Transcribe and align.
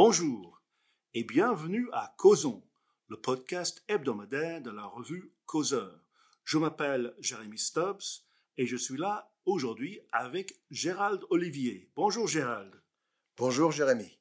Bonjour 0.00 0.62
et 1.12 1.24
bienvenue 1.24 1.88
à 1.92 2.14
Causons, 2.18 2.62
le 3.08 3.16
podcast 3.16 3.82
hebdomadaire 3.88 4.62
de 4.62 4.70
la 4.70 4.86
revue 4.86 5.32
Causeur. 5.44 6.04
Je 6.44 6.56
m'appelle 6.56 7.16
Jérémy 7.18 7.58
Stubbs 7.58 8.22
et 8.58 8.64
je 8.64 8.76
suis 8.76 8.96
là 8.96 9.34
aujourd'hui 9.44 9.98
avec 10.12 10.54
Gérald 10.70 11.24
Olivier. 11.30 11.90
Bonjour 11.96 12.28
Gérald. 12.28 12.80
Bonjour 13.36 13.72
Jérémy. 13.72 14.20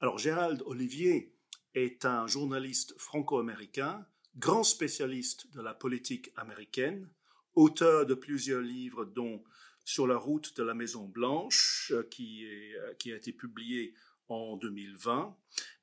Alors 0.00 0.18
Gérald 0.18 0.60
Olivier 0.66 1.36
est 1.74 2.04
un 2.04 2.26
journaliste 2.26 2.92
franco-américain, 2.98 4.04
grand 4.38 4.64
spécialiste 4.64 5.54
de 5.54 5.60
la 5.62 5.72
politique 5.72 6.32
américaine, 6.34 7.08
auteur 7.54 8.06
de 8.06 8.14
plusieurs 8.14 8.62
livres 8.62 9.04
dont 9.04 9.44
Sur 9.84 10.08
la 10.08 10.16
route 10.16 10.56
de 10.56 10.64
la 10.64 10.74
Maison 10.74 11.06
Blanche, 11.06 11.92
qui, 12.10 12.44
est, 12.44 12.98
qui 12.98 13.12
a 13.12 13.16
été 13.16 13.32
publié 13.32 13.94
en 14.30 14.56
2020 14.56 15.36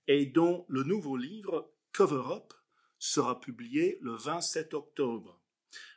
et 0.07 0.25
dont 0.25 0.65
le 0.69 0.83
nouveau 0.83 1.17
livre 1.17 1.71
Cover 1.91 2.23
Up 2.31 2.53
sera 2.99 3.39
publié 3.39 3.97
le 4.01 4.15
27 4.15 4.73
octobre. 4.73 5.39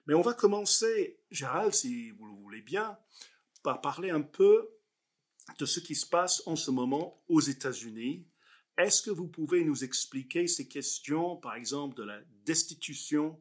Mais 0.06 0.14
on 0.14 0.22
va 0.22 0.34
commencer, 0.34 1.20
Gérald, 1.30 1.72
si 1.72 2.10
vous 2.10 2.26
le 2.26 2.34
voulez 2.34 2.62
bien, 2.62 2.98
par 3.62 3.80
parler 3.80 4.10
un 4.10 4.22
peu 4.22 4.70
de 5.58 5.66
ce 5.66 5.80
qui 5.80 5.94
se 5.94 6.06
passe 6.06 6.42
en 6.46 6.56
ce 6.56 6.70
moment 6.70 7.22
aux 7.28 7.40
États-Unis. 7.40 8.26
Est-ce 8.78 9.02
que 9.02 9.10
vous 9.10 9.28
pouvez 9.28 9.64
nous 9.64 9.84
expliquer 9.84 10.46
ces 10.46 10.68
questions, 10.68 11.36
par 11.36 11.54
exemple, 11.54 11.96
de 11.96 12.04
la 12.04 12.20
destitution 12.44 13.40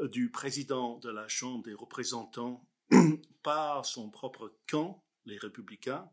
euh, 0.00 0.08
du 0.08 0.30
président 0.30 0.98
de 0.98 1.10
la 1.10 1.28
Chambre 1.28 1.64
des 1.64 1.74
représentants 1.74 2.66
par 3.42 3.86
son 3.86 4.10
propre 4.10 4.54
camp, 4.68 5.04
les 5.26 5.38
républicains, 5.38 6.08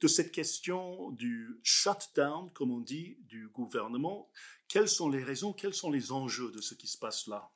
de 0.00 0.08
cette 0.08 0.32
question 0.32 1.10
du 1.10 1.58
shutdown, 1.62 2.50
comme 2.52 2.70
on 2.70 2.80
dit, 2.80 3.18
du 3.28 3.48
gouvernement. 3.48 4.30
Quelles 4.68 4.88
sont 4.88 5.08
les 5.08 5.22
raisons, 5.22 5.52
quels 5.52 5.74
sont 5.74 5.90
les 5.90 6.12
enjeux 6.12 6.50
de 6.52 6.60
ce 6.60 6.74
qui 6.74 6.86
se 6.86 6.98
passe 6.98 7.26
là? 7.26 7.50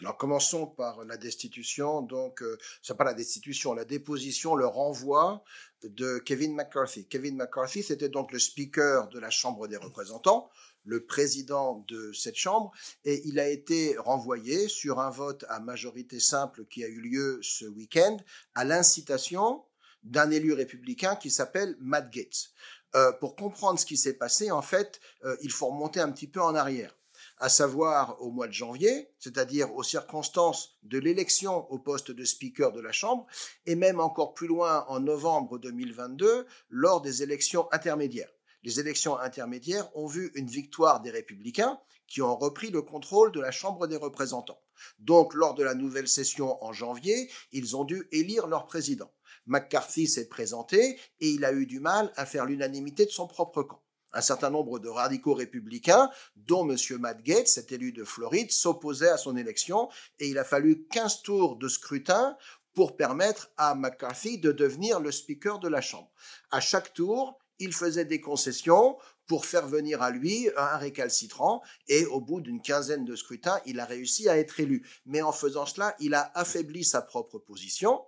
Alors 0.00 0.16
commençons 0.16 0.66
par 0.66 1.04
la 1.04 1.16
destitution. 1.16 2.02
Donc, 2.02 2.42
euh, 2.42 2.56
c'est 2.82 2.96
pas 2.96 3.04
la 3.04 3.14
destitution, 3.14 3.74
la 3.74 3.84
déposition, 3.84 4.54
le 4.54 4.66
renvoi 4.66 5.42
de 5.82 6.18
Kevin 6.18 6.54
McCarthy. 6.54 7.06
Kevin 7.06 7.36
McCarthy, 7.36 7.82
c'était 7.82 8.08
donc 8.08 8.32
le 8.32 8.38
speaker 8.38 9.08
de 9.08 9.18
la 9.18 9.30
Chambre 9.30 9.66
des 9.66 9.76
représentants, 9.76 10.50
le 10.84 11.04
président 11.04 11.84
de 11.88 12.12
cette 12.12 12.36
Chambre, 12.36 12.70
et 13.04 13.22
il 13.26 13.40
a 13.40 13.48
été 13.48 13.96
renvoyé 13.98 14.68
sur 14.68 15.00
un 15.00 15.10
vote 15.10 15.44
à 15.48 15.58
majorité 15.58 16.20
simple 16.20 16.64
qui 16.66 16.84
a 16.84 16.88
eu 16.88 17.00
lieu 17.00 17.40
ce 17.42 17.64
week-end 17.66 18.16
à 18.54 18.64
l'incitation 18.64 19.64
d'un 20.02 20.30
élu 20.30 20.52
républicain 20.52 21.16
qui 21.16 21.30
s'appelle 21.30 21.76
Matt 21.80 22.10
Gates. 22.10 22.50
Euh, 22.94 23.12
pour 23.12 23.36
comprendre 23.36 23.78
ce 23.78 23.86
qui 23.86 23.96
s'est 23.96 24.16
passé, 24.16 24.50
en 24.50 24.62
fait, 24.62 25.00
euh, 25.24 25.36
il 25.42 25.50
faut 25.50 25.66
remonter 25.66 26.00
un 26.00 26.10
petit 26.10 26.26
peu 26.26 26.40
en 26.40 26.54
arrière, 26.54 26.96
à 27.38 27.48
savoir 27.48 28.20
au 28.22 28.30
mois 28.30 28.48
de 28.48 28.52
janvier, 28.52 29.10
c'est-à-dire 29.18 29.74
aux 29.74 29.82
circonstances 29.82 30.78
de 30.82 30.98
l'élection 30.98 31.70
au 31.70 31.78
poste 31.78 32.10
de 32.10 32.24
speaker 32.24 32.72
de 32.72 32.80
la 32.80 32.92
Chambre, 32.92 33.26
et 33.66 33.74
même 33.74 34.00
encore 34.00 34.32
plus 34.32 34.46
loin 34.46 34.86
en 34.88 35.00
novembre 35.00 35.58
2022, 35.58 36.46
lors 36.70 37.02
des 37.02 37.22
élections 37.22 37.70
intermédiaires. 37.72 38.30
Les 38.62 38.80
élections 38.80 39.18
intermédiaires 39.18 39.94
ont 39.96 40.06
vu 40.06 40.32
une 40.34 40.48
victoire 40.48 41.00
des 41.00 41.10
républicains 41.10 41.78
qui 42.06 42.22
ont 42.22 42.36
repris 42.36 42.70
le 42.70 42.82
contrôle 42.82 43.32
de 43.32 43.40
la 43.40 43.50
Chambre 43.50 43.86
des 43.86 43.96
représentants. 43.96 44.60
Donc, 44.98 45.34
lors 45.34 45.54
de 45.54 45.62
la 45.62 45.74
nouvelle 45.74 46.08
session 46.08 46.62
en 46.64 46.72
janvier, 46.72 47.30
ils 47.52 47.76
ont 47.76 47.84
dû 47.84 48.08
élire 48.12 48.46
leur 48.46 48.66
président. 48.66 49.12
McCarthy 49.48 50.06
s'est 50.06 50.28
présenté 50.28 50.98
et 51.20 51.30
il 51.30 51.44
a 51.44 51.52
eu 51.52 51.66
du 51.66 51.80
mal 51.80 52.12
à 52.16 52.26
faire 52.26 52.46
l'unanimité 52.46 53.04
de 53.04 53.10
son 53.10 53.26
propre 53.26 53.62
camp. 53.62 53.82
Un 54.14 54.22
certain 54.22 54.48
nombre 54.48 54.78
de 54.78 54.88
radicaux 54.88 55.34
républicains, 55.34 56.10
dont 56.36 56.68
M. 56.68 56.76
Matt 56.98 57.22
Gates, 57.22 57.48
cet 57.48 57.72
élu 57.72 57.92
de 57.92 58.04
Floride, 58.04 58.50
s'opposaient 58.50 59.10
à 59.10 59.18
son 59.18 59.36
élection 59.36 59.88
et 60.18 60.28
il 60.28 60.38
a 60.38 60.44
fallu 60.44 60.86
15 60.90 61.22
tours 61.22 61.56
de 61.56 61.68
scrutin 61.68 62.36
pour 62.72 62.96
permettre 62.96 63.50
à 63.56 63.74
McCarthy 63.74 64.38
de 64.38 64.52
devenir 64.52 65.00
le 65.00 65.12
speaker 65.12 65.58
de 65.58 65.68
la 65.68 65.80
Chambre. 65.80 66.10
À 66.50 66.60
chaque 66.60 66.94
tour, 66.94 67.38
il 67.58 67.74
faisait 67.74 68.04
des 68.04 68.20
concessions 68.20 68.96
pour 69.26 69.44
faire 69.44 69.66
venir 69.66 70.00
à 70.00 70.10
lui 70.10 70.48
un 70.56 70.78
récalcitrant 70.78 71.62
et 71.86 72.06
au 72.06 72.20
bout 72.20 72.40
d'une 72.40 72.62
quinzaine 72.62 73.04
de 73.04 73.14
scrutins, 73.14 73.60
il 73.66 73.78
a 73.78 73.84
réussi 73.84 74.28
à 74.28 74.38
être 74.38 74.58
élu. 74.58 74.88
Mais 75.04 75.22
en 75.22 75.32
faisant 75.32 75.66
cela, 75.66 75.94
il 76.00 76.14
a 76.14 76.32
affaibli 76.34 76.82
sa 76.82 77.02
propre 77.02 77.38
position 77.38 78.00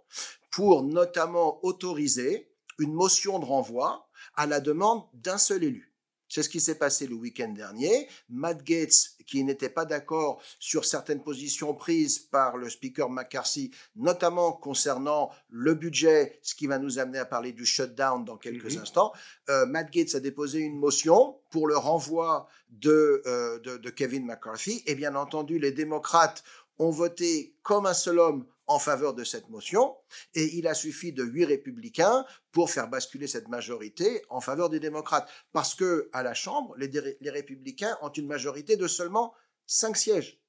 pour 0.51 0.83
notamment 0.83 1.65
autoriser 1.65 2.51
une 2.79 2.93
motion 2.93 3.39
de 3.39 3.45
renvoi 3.45 4.09
à 4.35 4.47
la 4.47 4.61
demande 4.61 5.03
d'un 5.15 5.39
seul 5.39 5.65
élu. 5.65 5.91
C'est 6.31 6.45
ce 6.45 6.49
qui 6.49 6.61
s'est 6.61 6.79
passé 6.79 7.09
le 7.09 7.17
week-end 7.17 7.49
dernier. 7.49 8.09
Matt 8.29 8.63
Gates, 8.63 9.17
qui 9.27 9.43
n'était 9.43 9.69
pas 9.69 9.85
d'accord 9.85 10.41
sur 10.61 10.85
certaines 10.85 11.25
positions 11.25 11.75
prises 11.75 12.21
par 12.21 12.57
le 12.57 12.71
speaker 12.71 13.11
McCarthy, 13.11 13.73
notamment 13.97 14.53
concernant 14.53 15.31
le 15.49 15.75
budget, 15.75 16.39
ce 16.43 16.55
qui 16.55 16.69
va 16.69 16.79
nous 16.79 17.01
amener 17.01 17.19
à 17.19 17.25
parler 17.25 17.53
du 17.53 17.67
shutdown 17.67 18.25
dans 18.25 18.37
quelques 18.37 18.73
mhm. 18.73 18.83
instants, 18.83 19.13
euh, 19.49 19.67
Matt 19.67 19.91
Gates 19.93 20.15
a 20.15 20.21
déposé 20.21 20.61
une 20.61 20.79
motion 20.79 21.41
pour 21.51 21.67
le 21.67 21.77
renvoi 21.77 22.47
de, 22.69 23.23
euh, 23.27 23.59
de, 23.59 23.77
de 23.77 23.91
Kevin 23.91 24.25
McCarthy. 24.25 24.85
Et 24.87 24.95
bien 24.95 25.17
entendu, 25.17 25.59
les 25.59 25.73
démocrates 25.73 26.45
ont 26.79 26.91
voté 26.91 27.57
comme 27.63 27.87
un 27.87 27.95
seul 27.95 28.21
homme 28.21 28.47
en 28.71 28.79
faveur 28.79 29.15
de 29.15 29.25
cette 29.25 29.49
motion, 29.49 29.97
et 30.33 30.57
il 30.57 30.69
a 30.69 30.75
suffi 30.75 31.13
de 31.13 31.25
huit 31.25 31.45
républicains 31.45 32.25
pour 32.53 32.71
faire 32.71 32.89
basculer 32.89 33.27
cette 33.27 33.49
majorité 33.49 34.23
en 34.29 34.41
faveur 34.41 34.71
des 34.71 34.79
démocrates. 34.79 35.29
Parce 35.53 35.75
que, 35.75 36.09
à 36.13 36.23
la 36.23 36.35
Chambre, 36.35 36.77
les, 36.79 36.89
les 37.21 37.31
républicains 37.31 37.99
ont 38.01 38.11
une 38.11 38.29
majorité 38.29 38.77
de 38.77 38.87
seulement 38.87 39.35
cinq 39.67 39.97
sièges. 39.97 40.41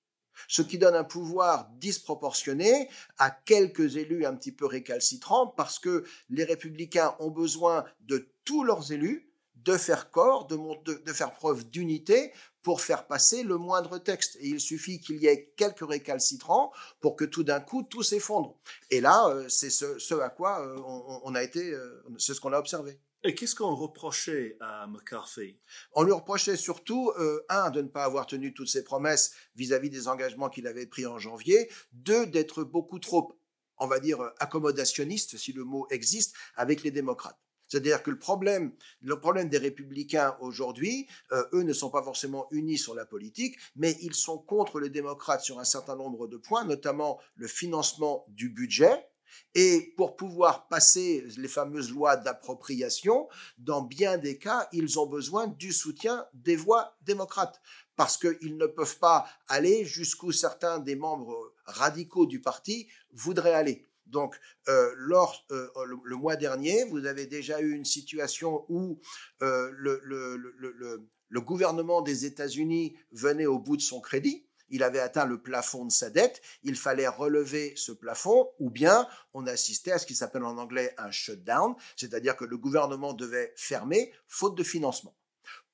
Ce 0.48 0.62
qui 0.62 0.78
donne 0.78 0.94
un 0.94 1.04
pouvoir 1.04 1.68
disproportionné 1.78 2.90
à 3.18 3.32
quelques 3.32 3.98
élus 3.98 4.24
un 4.28 4.36
petit 4.36 4.52
peu 4.52 4.68
récalcitrants 4.68 5.48
parce 5.48 5.80
que 5.80 6.06
les 6.30 6.44
républicains 6.44 7.16
ont 7.18 7.32
besoin 7.32 7.86
de 8.02 8.30
tous 8.46 8.64
leurs 8.64 8.92
élus 8.92 9.32
de 9.56 9.78
faire 9.78 10.10
corps, 10.12 10.48
de, 10.48 10.58
de, 11.04 11.14
faire 11.14 11.34
preuve 11.34 11.70
d'unité 11.70 12.32
pour 12.64 12.82
faire 12.82 13.08
passer 13.08 13.44
le 13.44 13.58
moindre 13.58 13.98
texte. 13.98 14.38
Et 14.40 14.48
il 14.48 14.60
suffit 14.60 15.00
qu'il 15.00 15.18
y 15.18 15.28
ait 15.28 15.54
quelques 15.58 15.88
récalcitrants 15.88 16.72
pour 17.00 17.16
que 17.16 17.26
tout 17.26 17.44
d'un 17.44 17.60
coup 17.60 17.84
tout 17.84 18.04
s'effondre. 18.04 18.58
Et 18.90 19.02
là, 19.02 19.28
euh, 19.30 19.48
c'est 19.50 19.70
ce, 19.70 20.14
à 20.20 20.30
quoi 20.30 20.66
euh, 20.66 20.78
on, 21.24 21.36
a 21.36 21.44
été, 21.44 21.72
euh, 21.72 22.04
c'est 22.18 22.34
ce 22.34 22.42
qu'on 22.42 22.54
a 22.54 22.60
observé. 22.60 23.00
Et 23.24 23.36
qu'est-ce 23.36 23.54
qu'on 23.54 23.76
reprochait 23.76 24.58
à 24.60 24.88
McCarthy? 24.88 25.60
On 25.94 26.02
lui 26.02 26.12
reprochait 26.12 26.58
surtout, 26.58 27.12
un, 27.50 27.70
de 27.70 27.84
ne 27.84 27.88
pas 27.88 28.04
avoir 28.04 28.26
tenu 28.26 28.52
toutes 28.52 28.70
ses 28.70 28.84
promesses 28.84 29.34
vis-à-vis 29.56 29.90
-vis 29.90 29.92
des 29.92 30.08
engagements 30.08 30.50
qu'il 30.50 30.66
avait 30.66 30.88
pris 30.88 31.06
en 31.06 31.20
janvier, 31.20 31.70
deux, 31.92 32.26
d'être 32.26 32.64
beaucoup 32.64 32.98
trop, 32.98 33.40
on 33.78 33.86
va 33.86 34.00
dire, 34.00 34.20
accommodationniste, 34.40 35.38
si 35.38 35.54
le 35.54 35.64
mot 35.64 35.86
existe, 35.92 36.34
avec 36.56 36.82
les 36.82 36.90
démocrates. 36.90 37.40
C'est-à-dire 37.72 38.04
que 38.04 38.12
le 38.12 38.20
problème, 38.20 38.74
le 39.02 39.18
problème 39.18 39.48
des 39.48 39.58
républicains 39.58 40.36
aujourd'hui, 40.42 41.08
euh, 41.32 41.42
eux 41.54 41.64
ne 41.64 41.72
sont 41.72 41.90
pas 41.90 42.04
forcément 42.04 42.48
unis 42.52 42.78
sur 42.78 42.94
la 42.94 43.06
politique, 43.06 43.58
mais 43.78 43.98
ils 44.02 44.14
sont 44.14 44.38
contre 44.38 44.82
les 44.82 44.90
démocrates 44.90 45.42
sur 45.42 45.58
un 45.58 45.64
certain 45.64 45.96
nombre 45.96 46.28
de 46.28 46.36
points, 46.36 46.66
notamment 46.66 47.22
le 47.36 47.48
financement 47.48 48.26
du 48.28 48.50
budget, 48.50 49.08
et 49.56 49.94
pour 49.96 50.18
pouvoir 50.18 50.68
passer 50.68 51.26
les 51.38 51.48
fameuses 51.48 51.92
lois 51.92 52.18
d'appropriation, 52.18 53.30
dans 53.58 53.82
bien 53.82 54.18
des 54.18 54.38
cas, 54.38 54.68
ils 54.74 55.00
ont 55.00 55.08
besoin 55.08 55.48
du 55.48 55.72
soutien 55.72 56.26
des 56.34 56.58
voix 56.58 56.98
démocrates, 57.04 57.62
parce 57.96 58.18
qu'ils 58.18 58.58
ne 58.58 58.66
peuvent 58.66 59.00
pas 59.00 59.30
aller 59.48 59.86
jusqu'où 59.86 60.34
certains 60.34 60.80
des 60.80 60.98
membres 60.98 61.54
radicaux 61.64 62.26
du 62.26 62.42
parti 62.42 62.90
voudraient 63.14 63.54
aller. 63.54 63.88
Donc, 64.12 64.40
euh, 64.68 64.92
lors, 64.98 65.46
euh, 65.52 65.68
le, 66.04 66.16
mois 66.16 66.36
dernier, 66.36 66.84
vous 66.86 67.06
avez 67.06 67.26
déjà 67.26 67.60
eu 67.62 67.72
une 67.72 67.86
situation 67.86 68.66
où 68.70 69.00
euh, 69.42 69.72
le, 69.74 71.42
gouvernement 71.42 72.02
des 72.02 72.26
États-Unis 72.26 72.96
venait 73.12 73.46
au 73.46 73.58
bout 73.58 73.78
de 73.78 73.82
son 73.82 74.02
crédit. 74.02 74.46
Il 74.70 74.84
avait 74.84 75.00
atteint 75.00 75.26
le 75.26 75.42
plafond 75.42 75.86
de 75.86 75.92
sa 75.92 76.10
dette. 76.10 76.42
Il 76.64 76.76
fallait 76.76 77.08
relever 77.08 77.74
ce 77.76 77.92
plafond, 77.92 78.50
ou 78.60 78.70
bien 78.70 79.08
on 79.34 79.48
assistait 79.48 79.92
à 79.92 79.98
ce 79.98 80.06
qui 80.06 80.16
s'appelle 80.16 80.44
en 80.44 80.58
anglais 80.58 80.94
un 80.98 81.12
shutdown, 81.12 81.76
c'est-à-dire 81.98 82.38
que 82.38 82.46
le 82.46 82.58
gouvernement 82.58 83.14
devait 83.14 83.54
fermer 83.58 84.14
faute 84.28 84.56
de 84.56 84.64
financement. 84.64 85.16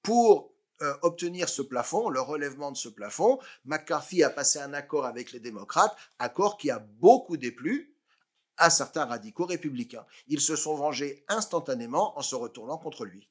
Pour 0.02 0.54
obtenir 1.02 1.50
ce 1.50 1.64
plafond, 1.64 2.08
le 2.08 2.22
relèvement 2.22 2.72
de 2.72 2.78
ce 2.78 2.88
plafond, 2.88 3.40
McCarthy 3.66 4.24
a 4.24 4.30
passé 4.30 4.60
un 4.60 4.74
accord 4.74 5.06
avec 5.06 5.32
les 5.32 5.40
démocrates, 5.40 5.96
accord 6.20 6.56
qui 6.58 6.70
a 6.70 6.78
beaucoup 6.78 7.36
déplu 7.36 7.97
à 8.58 8.70
certains 8.70 9.06
radicaux 9.06 9.46
républicains. 9.46 10.06
Ils 10.28 10.42
se 10.42 10.56
sont 10.56 10.76
vengés 10.76 11.24
instantanément 11.28 12.18
en 12.18 12.22
se 12.22 12.36
retournant 12.36 12.78
contre 12.78 13.06
lui. 13.06 13.30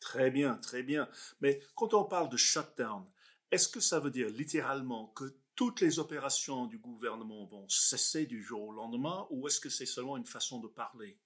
Très 0.00 0.30
bien, 0.30 0.56
très 0.56 0.82
bien. 0.82 1.08
Mais 1.40 1.60
quand 1.74 1.94
on 1.94 2.04
parle 2.04 2.28
de 2.28 2.36
shutdown, 2.36 3.04
est-ce 3.50 3.68
que 3.68 3.80
ça 3.80 4.00
veut 4.00 4.10
dire 4.10 4.28
littéralement 4.28 5.08
que 5.08 5.34
toutes 5.54 5.80
les 5.80 5.98
opérations 5.98 6.66
du 6.66 6.78
gouvernement 6.78 7.46
vont 7.46 7.68
cesser 7.68 8.26
du 8.26 8.42
jour 8.42 8.62
au 8.62 8.72
lendemain 8.72 9.26
ou 9.30 9.46
est-ce 9.46 9.60
que 9.60 9.70
c'est 9.70 9.86
seulement 9.86 10.16
une 10.16 10.26
façon 10.26 10.58
de 10.58 10.66
parler? 10.66 11.16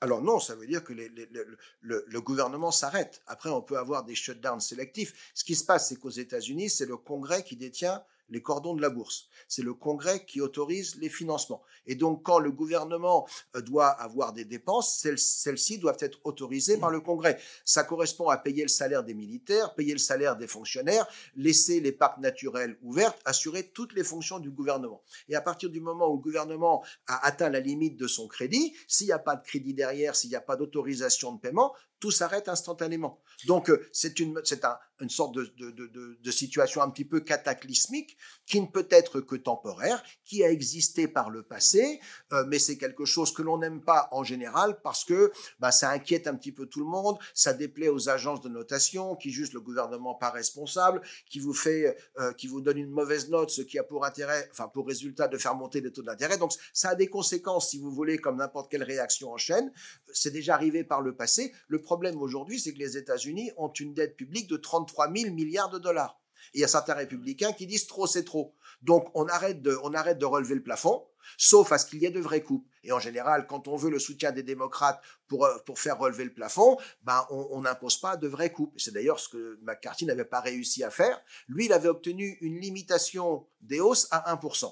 Alors 0.00 0.22
non, 0.22 0.40
ça 0.40 0.54
veut 0.54 0.66
dire 0.66 0.82
que 0.82 0.94
le, 0.94 2.20
gouvernement 2.20 2.70
s'arrête. 2.70 3.22
Après, 3.26 3.50
on 3.50 3.62
peut 3.62 3.78
avoir 3.78 4.04
des 4.04 4.14
shutdowns 4.14 4.60
sélectifs. 4.60 5.32
Ce 5.34 5.44
qui 5.44 5.54
se 5.54 5.64
passe, 5.64 5.88
c'est 5.88 5.96
qu'aux 5.96 6.10
États-Unis, 6.10 6.70
c'est 6.70 6.86
le 6.86 6.96
Congrès 6.96 7.44
qui 7.44 7.56
détient 7.56 8.02
les 8.28 8.42
cordons 8.42 8.74
de 8.74 8.82
la 8.82 8.90
bourse. 8.90 9.28
C'est 9.48 9.62
le 9.62 9.74
Congrès 9.74 10.24
qui 10.24 10.40
autorise 10.40 10.96
les 10.96 11.08
financements. 11.08 11.62
Et 11.86 11.94
donc, 11.94 12.22
quand 12.22 12.38
le 12.38 12.50
gouvernement 12.50 13.26
euh, 13.56 13.60
doit 13.60 13.88
avoir 13.88 14.32
des 14.32 14.44
dépenses, 14.44 14.98
celles-ci 14.98 15.78
doivent 15.78 15.98
être 16.00 16.18
autorisées 16.24 16.78
par 16.78 16.90
le 16.90 17.00
Congrès. 17.00 17.38
Ça 17.64 17.84
correspond 17.84 18.28
à 18.28 18.36
payer 18.36 18.62
le 18.62 18.68
salaire 18.68 19.04
des 19.04 19.14
militaires, 19.14 19.74
payer 19.74 19.92
le 19.92 19.98
salaire 19.98 20.36
des 20.36 20.46
fonctionnaires, 20.46 21.06
laisser 21.36 21.80
les 21.80 21.92
parcs 21.92 22.18
naturels 22.18 22.78
ouverts, 22.82 23.14
assurer 23.24 23.70
toutes 23.74 23.92
les 23.94 24.04
fonctions 24.04 24.38
du 24.38 24.50
gouvernement. 24.50 25.02
Et 25.28 25.36
à 25.36 25.40
partir 25.40 25.70
du 25.70 25.80
moment 25.80 26.10
où 26.10 26.16
le 26.16 26.22
gouvernement 26.22 26.84
a 27.06 27.26
atteint 27.26 27.50
la 27.50 27.60
limite 27.60 27.96
de 27.96 28.06
son 28.06 28.28
crédit, 28.28 28.74
s'il 28.88 29.06
n'y 29.06 29.12
a 29.12 29.18
pas 29.18 29.36
de 29.36 29.44
crédit 29.44 29.74
derrière, 29.74 30.16
s'il 30.16 30.30
n'y 30.30 30.36
a 30.36 30.40
pas 30.40 30.56
d'autorisation 30.56 31.32
de 31.32 31.40
paiement, 31.40 31.74
tout 32.04 32.10
s'arrête 32.10 32.50
instantanément. 32.50 33.22
Donc 33.46 33.70
euh, 33.70 33.88
c'est 33.90 34.20
une, 34.20 34.38
c'est 34.44 34.60
une 35.00 35.08
sorte 35.08 35.34
de, 35.34 35.50
de, 35.56 36.30
situation 36.30 36.82
un 36.82 36.90
petit 36.90 37.06
peu 37.06 37.20
cataclysmique 37.20 38.18
qui 38.44 38.60
ne 38.60 38.66
peut 38.66 38.86
être 38.90 39.22
que 39.22 39.36
temporaire, 39.36 40.02
qui 40.22 40.44
a 40.44 40.50
existé 40.50 41.08
par 41.08 41.30
le 41.30 41.42
passé, 41.42 42.00
euh, 42.34 42.44
mais 42.46 42.58
c'est 42.58 42.76
quelque 42.76 43.06
chose 43.06 43.32
que 43.32 43.40
l'on 43.40 43.56
n'aime 43.56 43.80
pas 43.80 44.08
en 44.12 44.22
général 44.22 44.80
parce 44.82 45.04
que 45.04 45.32
bah, 45.60 45.72
ça 45.72 45.90
inquiète 45.90 46.26
un 46.26 46.34
petit 46.34 46.52
peu 46.52 46.66
tout 46.66 46.80
le 46.80 46.86
monde, 46.86 47.16
ça 47.32 47.54
déplaît 47.54 47.88
aux 47.88 48.10
agences 48.10 48.42
de 48.42 48.50
notation 48.50 49.16
qui 49.16 49.30
jugent 49.30 49.54
le 49.54 49.62
gouvernement 49.62 50.14
pas 50.14 50.30
responsable, 50.30 51.00
qui 51.30 51.40
vous 51.40 51.54
fait, 51.54 51.96
euh, 52.18 52.34
qui 52.34 52.48
vous 52.48 52.60
donne 52.60 52.76
une 52.76 52.90
mauvaise 52.90 53.30
note, 53.30 53.48
ce 53.48 53.62
qui 53.62 53.78
a 53.78 53.82
pour 53.82 54.04
intérêt, 54.04 54.46
enfin 54.50 54.68
pour 54.68 54.86
résultat 54.86 55.26
de 55.26 55.38
faire 55.38 55.54
monter 55.54 55.80
les 55.80 55.90
taux 55.90 56.02
d'intérêt. 56.02 56.36
Donc 56.36 56.52
ça 56.74 56.90
a 56.90 56.94
des 56.94 57.08
conséquences, 57.08 57.70
si 57.70 57.78
vous 57.78 57.90
voulez, 57.90 58.18
comme 58.18 58.36
n'importe 58.36 58.70
quelle 58.70 58.84
réaction 58.84 59.32
en 59.32 59.38
chaîne. 59.38 59.72
C'est 60.12 60.32
déjà 60.32 60.54
arrivé 60.54 60.84
par 60.84 61.00
le 61.00 61.16
passé. 61.16 61.54
Le 61.68 61.80
problème 61.80 61.93
aujourd'hui, 62.16 62.60
c'est 62.60 62.72
que 62.72 62.78
les 62.78 62.96
États-Unis 62.96 63.50
ont 63.56 63.68
une 63.72 63.94
dette 63.94 64.16
publique 64.16 64.48
de 64.48 64.56
33 64.56 65.12
000 65.12 65.32
milliards 65.34 65.70
de 65.70 65.78
dollars. 65.78 66.20
Il 66.52 66.60
y 66.60 66.64
a 66.64 66.68
certains 66.68 66.94
républicains 66.94 67.52
qui 67.52 67.66
disent 67.66 67.86
trop, 67.86 68.06
c'est 68.06 68.24
trop. 68.24 68.54
Donc 68.82 69.10
on 69.14 69.26
arrête 69.26 69.62
de, 69.62 69.78
on 69.82 69.94
arrête 69.94 70.18
de 70.18 70.26
relever 70.26 70.54
le 70.54 70.62
plafond, 70.62 71.04
sauf 71.38 71.72
à 71.72 71.78
ce 71.78 71.86
qu'il 71.86 72.00
y 72.02 72.06
ait 72.06 72.10
de 72.10 72.20
vraies 72.20 72.42
coupes. 72.42 72.66
Et 72.82 72.92
en 72.92 72.98
général, 72.98 73.46
quand 73.46 73.66
on 73.66 73.76
veut 73.76 73.90
le 73.90 73.98
soutien 73.98 74.30
des 74.30 74.42
démocrates 74.42 75.00
pour, 75.26 75.46
euh, 75.46 75.56
pour 75.64 75.78
faire 75.78 75.98
relever 75.98 76.24
le 76.24 76.34
plafond, 76.34 76.76
ben 77.02 77.26
on 77.30 77.62
n'impose 77.62 77.96
pas 77.96 78.16
de 78.16 78.28
vraies 78.28 78.52
coupes. 78.52 78.74
C'est 78.76 78.92
d'ailleurs 78.92 79.18
ce 79.18 79.30
que 79.30 79.58
McCarthy 79.62 80.04
n'avait 80.04 80.26
pas 80.26 80.40
réussi 80.40 80.84
à 80.84 80.90
faire. 80.90 81.18
Lui, 81.48 81.66
il 81.66 81.72
avait 81.72 81.88
obtenu 81.88 82.36
une 82.40 82.60
limitation 82.60 83.46
des 83.60 83.80
hausses 83.80 84.06
à 84.10 84.34
1%. 84.34 84.70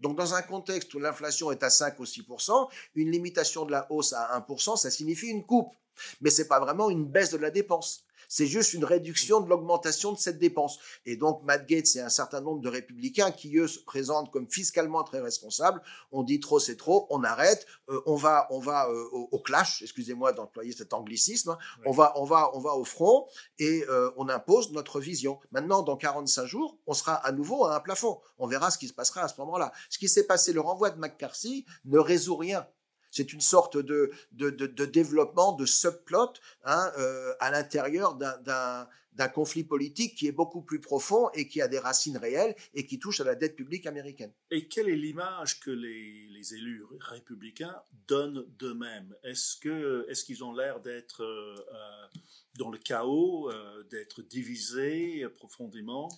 Donc, 0.00 0.16
dans 0.16 0.34
un 0.34 0.42
contexte 0.42 0.92
où 0.94 0.98
l'inflation 0.98 1.50
est 1.50 1.62
à 1.62 1.70
5 1.70 1.98
ou 1.98 2.04
6% 2.04 2.68
une 2.94 3.10
limitation 3.10 3.64
de 3.64 3.70
la 3.70 3.90
hausse 3.90 4.12
à 4.12 4.38
1% 4.38 4.76
ça 4.76 4.90
signifie 4.90 5.28
une 5.28 5.46
coupe. 5.46 5.74
Mais 6.20 6.30
ce 6.30 6.42
n'est 6.42 6.48
pas 6.48 6.60
vraiment 6.60 6.90
une 6.90 7.06
baisse 7.06 7.30
de 7.30 7.38
la 7.38 7.50
dépense. 7.50 8.04
C'est 8.28 8.46
juste 8.46 8.74
une 8.74 8.84
réduction 8.84 9.40
de 9.40 9.48
l'augmentation 9.48 10.12
de 10.12 10.18
cette 10.18 10.38
dépense. 10.38 10.78
Et 11.06 11.16
donc, 11.16 11.42
Matt 11.44 11.68
Gates 11.68 11.94
et 11.96 12.00
un 12.00 12.08
certain 12.08 12.40
nombre 12.40 12.60
de 12.60 12.68
républicains 12.68 13.30
qui, 13.30 13.56
eux, 13.58 13.68
se 13.68 13.78
présentent 13.78 14.30
comme 14.32 14.50
fiscalement 14.50 15.04
très 15.04 15.20
responsables, 15.20 15.80
on 16.12 16.22
dit 16.22 16.40
trop, 16.40 16.58
c'est 16.58 16.76
trop, 16.76 17.06
on 17.10 17.22
arrête, 17.22 17.66
euh, 17.90 18.00
on 18.06 18.16
va, 18.16 18.46
on 18.50 18.58
va 18.58 18.88
euh, 18.88 19.08
au, 19.12 19.38
clash, 19.38 19.82
excusez-moi 19.82 20.32
d'employer 20.32 20.72
cet 20.72 20.94
anglicisme, 20.94 21.50
hein. 21.50 21.58
on, 21.84 21.92
va, 21.92 22.12
on, 22.16 22.24
va, 22.24 22.50
on 22.54 22.60
va 22.60 22.74
au 22.74 22.84
front 22.84 23.28
et 23.58 23.84
euh, 23.88 24.10
on 24.16 24.28
impose 24.28 24.72
notre 24.72 25.00
vision. 25.00 25.38
Maintenant, 25.52 25.82
dans 25.82 25.96
45 25.96 26.46
jours, 26.46 26.78
on 26.86 26.94
sera 26.94 27.14
à 27.14 27.32
nouveau 27.32 27.66
à 27.66 27.76
un 27.76 27.80
plafond. 27.80 28.20
On 28.38 28.46
verra 28.46 28.70
ce 28.70 28.78
qui 28.78 28.88
se 28.88 28.94
passera 28.94 29.22
à 29.22 29.28
ce 29.28 29.38
moment-là. 29.38 29.72
Ce 29.90 29.98
qui 29.98 30.08
s'est 30.08 30.26
passé, 30.26 30.52
le 30.52 30.60
renvoi 30.60 30.90
de 30.90 30.98
McCarthy 30.98 31.66
ne 31.84 31.98
résout 31.98 32.36
rien. 32.36 32.66
C'est 33.14 33.32
une 33.32 33.40
sorte 33.40 33.76
de, 33.76 34.10
de, 34.32 34.50
de, 34.50 34.84
développement, 34.84 35.52
de 35.52 35.66
subplot 35.66 36.32
hein, 36.64 36.90
euh, 36.98 37.32
à 37.38 37.52
l'intérieur 37.52 38.16
d'un 38.16 39.28
conflit 39.28 39.62
politique 39.62 40.16
qui 40.16 40.26
est 40.26 40.32
beaucoup 40.32 40.62
plus 40.62 40.80
profond 40.80 41.30
et 41.32 41.46
qui 41.46 41.62
a 41.62 41.68
des 41.68 41.78
racines 41.78 42.16
réelles 42.16 42.56
et 42.74 42.86
qui 42.86 42.98
touche 42.98 43.20
à 43.20 43.24
la 43.24 43.36
dette 43.36 43.54
publique 43.54 43.86
américaine. 43.86 44.32
Et 44.50 44.66
quelle 44.66 44.88
est 44.88 44.96
l'image 44.96 45.60
que 45.60 45.70
les, 45.70 46.26
les, 46.26 46.54
élus 46.54 46.82
républicains 46.98 47.80
donnent 48.08 48.44
d'eux-mêmes? 48.58 49.14
Est-ce 49.22 49.60
qu'ils 49.60 50.04
est 50.08 50.24
qu'ils 50.24 50.42
ont 50.42 50.52
l'air 50.52 50.80
d'être 50.80 51.22
euh, 51.22 51.54
euh, 51.72 52.18
dans 52.58 52.70
le 52.70 52.78
chaos, 52.78 53.48
d'être 53.90 54.22
divisés 54.22 55.24
profondément? 55.36 56.08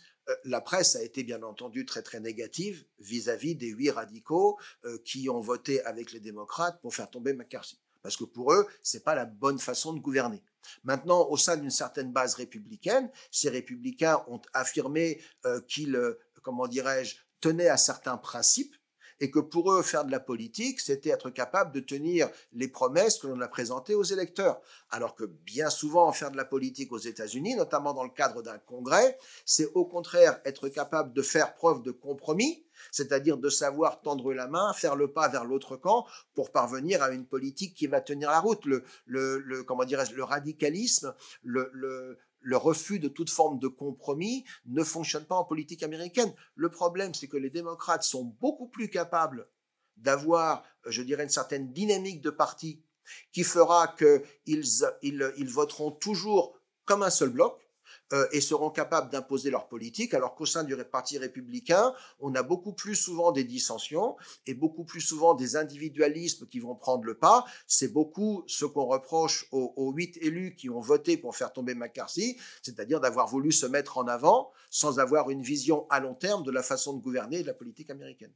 La 0.44 0.60
presse 0.60 0.96
a 0.96 1.02
été 1.02 1.22
bien 1.22 1.42
entendu 1.42 1.84
très 1.84 2.02
très 2.02 2.20
négative 2.20 2.84
vis-à-vis 2.98 3.54
des 3.54 3.68
huit 3.68 3.90
radicaux 3.90 4.58
euh, 4.84 4.98
qui 5.04 5.28
ont 5.28 5.40
voté 5.40 5.82
avec 5.84 6.12
les 6.12 6.20
démocrates 6.20 6.80
pour 6.80 6.94
faire 6.94 7.10
tomber 7.10 7.32
McCarthy. 7.32 7.78
Parce 8.02 8.16
que 8.16 8.24
pour 8.24 8.52
eux, 8.52 8.66
c'est 8.82 9.04
pas 9.04 9.14
la 9.14 9.24
bonne 9.24 9.58
façon 9.58 9.92
de 9.92 10.00
gouverner. 10.00 10.42
Maintenant, 10.84 11.28
au 11.28 11.36
sein 11.36 11.56
d'une 11.56 11.70
certaine 11.70 12.12
base 12.12 12.34
républicaine, 12.34 13.10
ces 13.30 13.48
républicains 13.48 14.24
ont 14.28 14.40
affirmé 14.52 15.20
euh, 15.44 15.60
qu'ils, 15.62 16.00
comment 16.42 16.66
dirais-je, 16.66 17.16
tenaient 17.40 17.68
à 17.68 17.76
certains 17.76 18.16
principes 18.16 18.74
et 19.20 19.30
que 19.30 19.38
pour 19.38 19.72
eux, 19.72 19.82
faire 19.82 20.04
de 20.04 20.10
la 20.10 20.20
politique, 20.20 20.80
c'était 20.80 21.10
être 21.10 21.30
capable 21.30 21.72
de 21.72 21.80
tenir 21.80 22.28
les 22.52 22.68
promesses 22.68 23.18
que 23.18 23.26
l'on 23.26 23.40
a 23.40 23.48
présentées 23.48 23.94
aux 23.94 24.02
électeurs. 24.02 24.60
Alors 24.90 25.14
que 25.14 25.24
bien 25.24 25.70
souvent, 25.70 26.12
faire 26.12 26.30
de 26.30 26.36
la 26.36 26.44
politique 26.44 26.92
aux 26.92 26.98
États-Unis, 26.98 27.54
notamment 27.56 27.94
dans 27.94 28.04
le 28.04 28.10
cadre 28.10 28.42
d'un 28.42 28.58
congrès, 28.58 29.18
c'est 29.44 29.70
au 29.74 29.84
contraire 29.84 30.40
être 30.44 30.68
capable 30.68 31.12
de 31.12 31.22
faire 31.22 31.54
preuve 31.54 31.82
de 31.82 31.90
compromis, 31.90 32.64
c'est-à-dire 32.90 33.38
de 33.38 33.48
savoir 33.48 34.00
tendre 34.02 34.32
la 34.32 34.46
main, 34.48 34.72
faire 34.72 34.96
le 34.96 35.10
pas 35.10 35.28
vers 35.28 35.44
l'autre 35.44 35.76
camp 35.76 36.06
pour 36.34 36.50
parvenir 36.52 37.02
à 37.02 37.10
une 37.10 37.26
politique 37.26 37.74
qui 37.74 37.86
va 37.86 38.00
tenir 38.00 38.30
la 38.30 38.40
route. 38.40 38.64
Le, 38.66 38.84
le, 39.06 39.38
le 39.38 39.62
comment 39.62 39.84
dirais-je, 39.84 40.14
le 40.14 40.24
radicalisme, 40.24 41.14
le, 41.42 41.70
le, 41.72 42.18
le 42.46 42.56
refus 42.56 43.00
de 43.00 43.08
toute 43.08 43.28
forme 43.28 43.58
de 43.58 43.66
compromis 43.66 44.44
ne 44.66 44.84
fonctionne 44.84 45.24
pas 45.24 45.34
en 45.34 45.44
politique 45.44 45.82
américaine. 45.82 46.32
Le 46.54 46.70
problème, 46.70 47.12
c'est 47.12 47.26
que 47.26 47.36
les 47.36 47.50
démocrates 47.50 48.04
sont 48.04 48.36
beaucoup 48.40 48.68
plus 48.68 48.88
capables 48.88 49.48
d'avoir, 49.96 50.62
je 50.86 51.02
dirais, 51.02 51.24
une 51.24 51.28
certaine 51.28 51.72
dynamique 51.72 52.20
de 52.20 52.30
parti 52.30 52.84
qui 53.32 53.42
fera 53.42 53.96
qu'ils 53.96 54.64
ils 55.02 55.50
voteront 55.50 55.90
toujours 55.90 56.56
comme 56.84 57.02
un 57.02 57.10
seul 57.10 57.30
bloc, 57.30 57.65
euh, 58.12 58.26
et 58.32 58.40
seront 58.40 58.70
capables 58.70 59.10
d'imposer 59.10 59.50
leur 59.50 59.66
politique, 59.68 60.14
alors 60.14 60.34
qu'au 60.34 60.46
sein 60.46 60.62
du 60.62 60.76
Parti 60.76 61.18
républicain, 61.18 61.92
on 62.20 62.34
a 62.34 62.42
beaucoup 62.42 62.72
plus 62.72 62.94
souvent 62.94 63.32
des 63.32 63.44
dissensions 63.44 64.16
et 64.46 64.54
beaucoup 64.54 64.84
plus 64.84 65.00
souvent 65.00 65.34
des 65.34 65.56
individualismes 65.56 66.46
qui 66.46 66.60
vont 66.60 66.76
prendre 66.76 67.04
le 67.04 67.14
pas. 67.14 67.44
C'est 67.66 67.92
beaucoup 67.92 68.44
ce 68.46 68.64
qu'on 68.64 68.84
reproche 68.84 69.48
aux 69.50 69.92
huit 69.92 70.16
élus 70.20 70.54
qui 70.54 70.70
ont 70.70 70.80
voté 70.80 71.16
pour 71.16 71.34
faire 71.34 71.52
tomber 71.52 71.74
McCarthy, 71.74 72.36
c'est-à-dire 72.62 73.00
d'avoir 73.00 73.26
voulu 73.26 73.50
se 73.50 73.66
mettre 73.66 73.98
en 73.98 74.06
avant 74.06 74.52
sans 74.70 74.98
avoir 74.98 75.30
une 75.30 75.42
vision 75.42 75.86
à 75.90 76.00
long 76.00 76.14
terme 76.14 76.42
de 76.42 76.50
la 76.50 76.62
façon 76.62 76.94
de 76.94 77.02
gouverner 77.02 77.42
de 77.42 77.46
la 77.46 77.54
politique 77.54 77.90
américaine. 77.90 78.32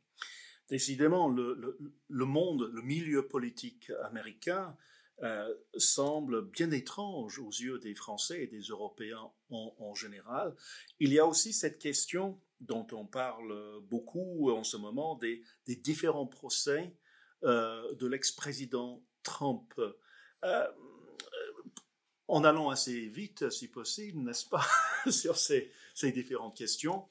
Décidément, 0.69 1.29
le, 1.29 1.79
le 2.09 2.25
monde, 2.25 2.71
le 2.73 2.83
milieu 2.83 3.27
politique 3.27 3.93
américain 4.05 4.77
euh, 5.23 5.55
semble 5.77 6.47
bien 6.47 6.71
étrange 6.71 7.39
aux 7.39 7.51
yeux 7.51 7.79
des 7.79 7.95
Français 7.95 8.45
et 8.45 8.47
des 8.47 8.63
Européens 8.63 9.31
en, 9.51 9.95
général. 9.95 10.55
Il 10.99 11.13
y 11.13 11.19
a 11.19 11.27
aussi 11.27 11.53
cette 11.53 11.79
question 11.79 12.41
dont 12.61 12.87
on 12.93 13.05
parle 13.05 13.83
beaucoup 13.91 14.51
en 14.51 14.65
ce 14.65 14.79
moment 14.79 15.17
des, 15.17 15.43
différents 15.67 16.27
procès 16.27 16.95
euh, 17.43 17.95
de 17.97 18.07
l'ex-président 18.07 19.03
Trump. 19.23 19.75
Euh, 20.45 20.67
en 22.29 22.45
allant 22.45 22.71
assez 22.71 23.09
vite, 23.09 23.51
si 23.51 23.69
possible, 23.69 24.21
n'est-ce 24.21 24.47
pas, 24.47 24.65
sur 25.11 25.37
ces, 25.37 25.71
différentes 26.15 26.57
questions. 26.57 27.07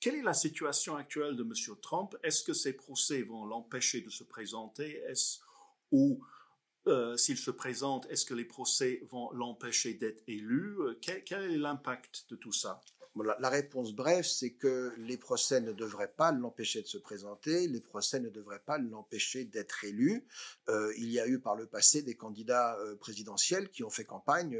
quelle 0.00 0.14
est 0.14 0.22
la 0.22 0.32
situation 0.32 0.96
actuelle 0.96 1.36
de 1.36 1.42
M. 1.42 1.52
Trump? 1.82 2.16
Est-ce 2.22 2.42
que 2.42 2.54
ces 2.54 2.72
procès 2.72 3.20
vont 3.22 3.44
l'empêcher 3.44 4.00
de 4.00 4.08
se 4.08 4.24
présenter? 4.24 5.02
Est-ce 5.08 5.40
ou 5.92 6.24
euh, 6.86 7.16
s'il 7.16 7.36
se 7.36 7.50
présente, 7.50 8.06
est-ce 8.10 8.24
que 8.24 8.34
les 8.34 8.44
procès 8.44 9.02
vont 9.10 9.30
l'empêcher 9.32 9.94
d'être 9.94 10.22
élu? 10.28 10.76
Euh, 10.80 10.98
quel, 11.00 11.22
est 11.42 11.58
l'impact 11.58 12.26
de 12.30 12.36
tout 12.36 12.52
ça? 12.52 12.80
La, 13.38 13.48
réponse 13.48 13.94
brève, 13.94 14.24
c'est 14.24 14.52
que 14.52 14.92
les 14.98 15.16
procès 15.16 15.62
ne 15.62 15.72
devraient 15.72 16.12
pas 16.12 16.32
l'empêcher 16.32 16.82
de 16.82 16.86
se 16.86 16.98
présenter, 16.98 17.66
les 17.66 17.80
procès 17.80 18.20
ne 18.20 18.28
devraient 18.28 18.62
pas 18.64 18.76
l'empêcher 18.76 19.46
d'être 19.46 19.84
élu. 19.84 20.26
Euh, 20.68 20.92
il 20.98 21.10
y 21.10 21.18
a 21.18 21.26
eu 21.26 21.40
par 21.40 21.56
le 21.56 21.66
passé 21.66 22.02
des 22.02 22.14
candidats 22.14 22.76
présidentiels 23.00 23.70
qui 23.70 23.84
ont 23.84 23.90
fait 23.90 24.04
campagne 24.04 24.58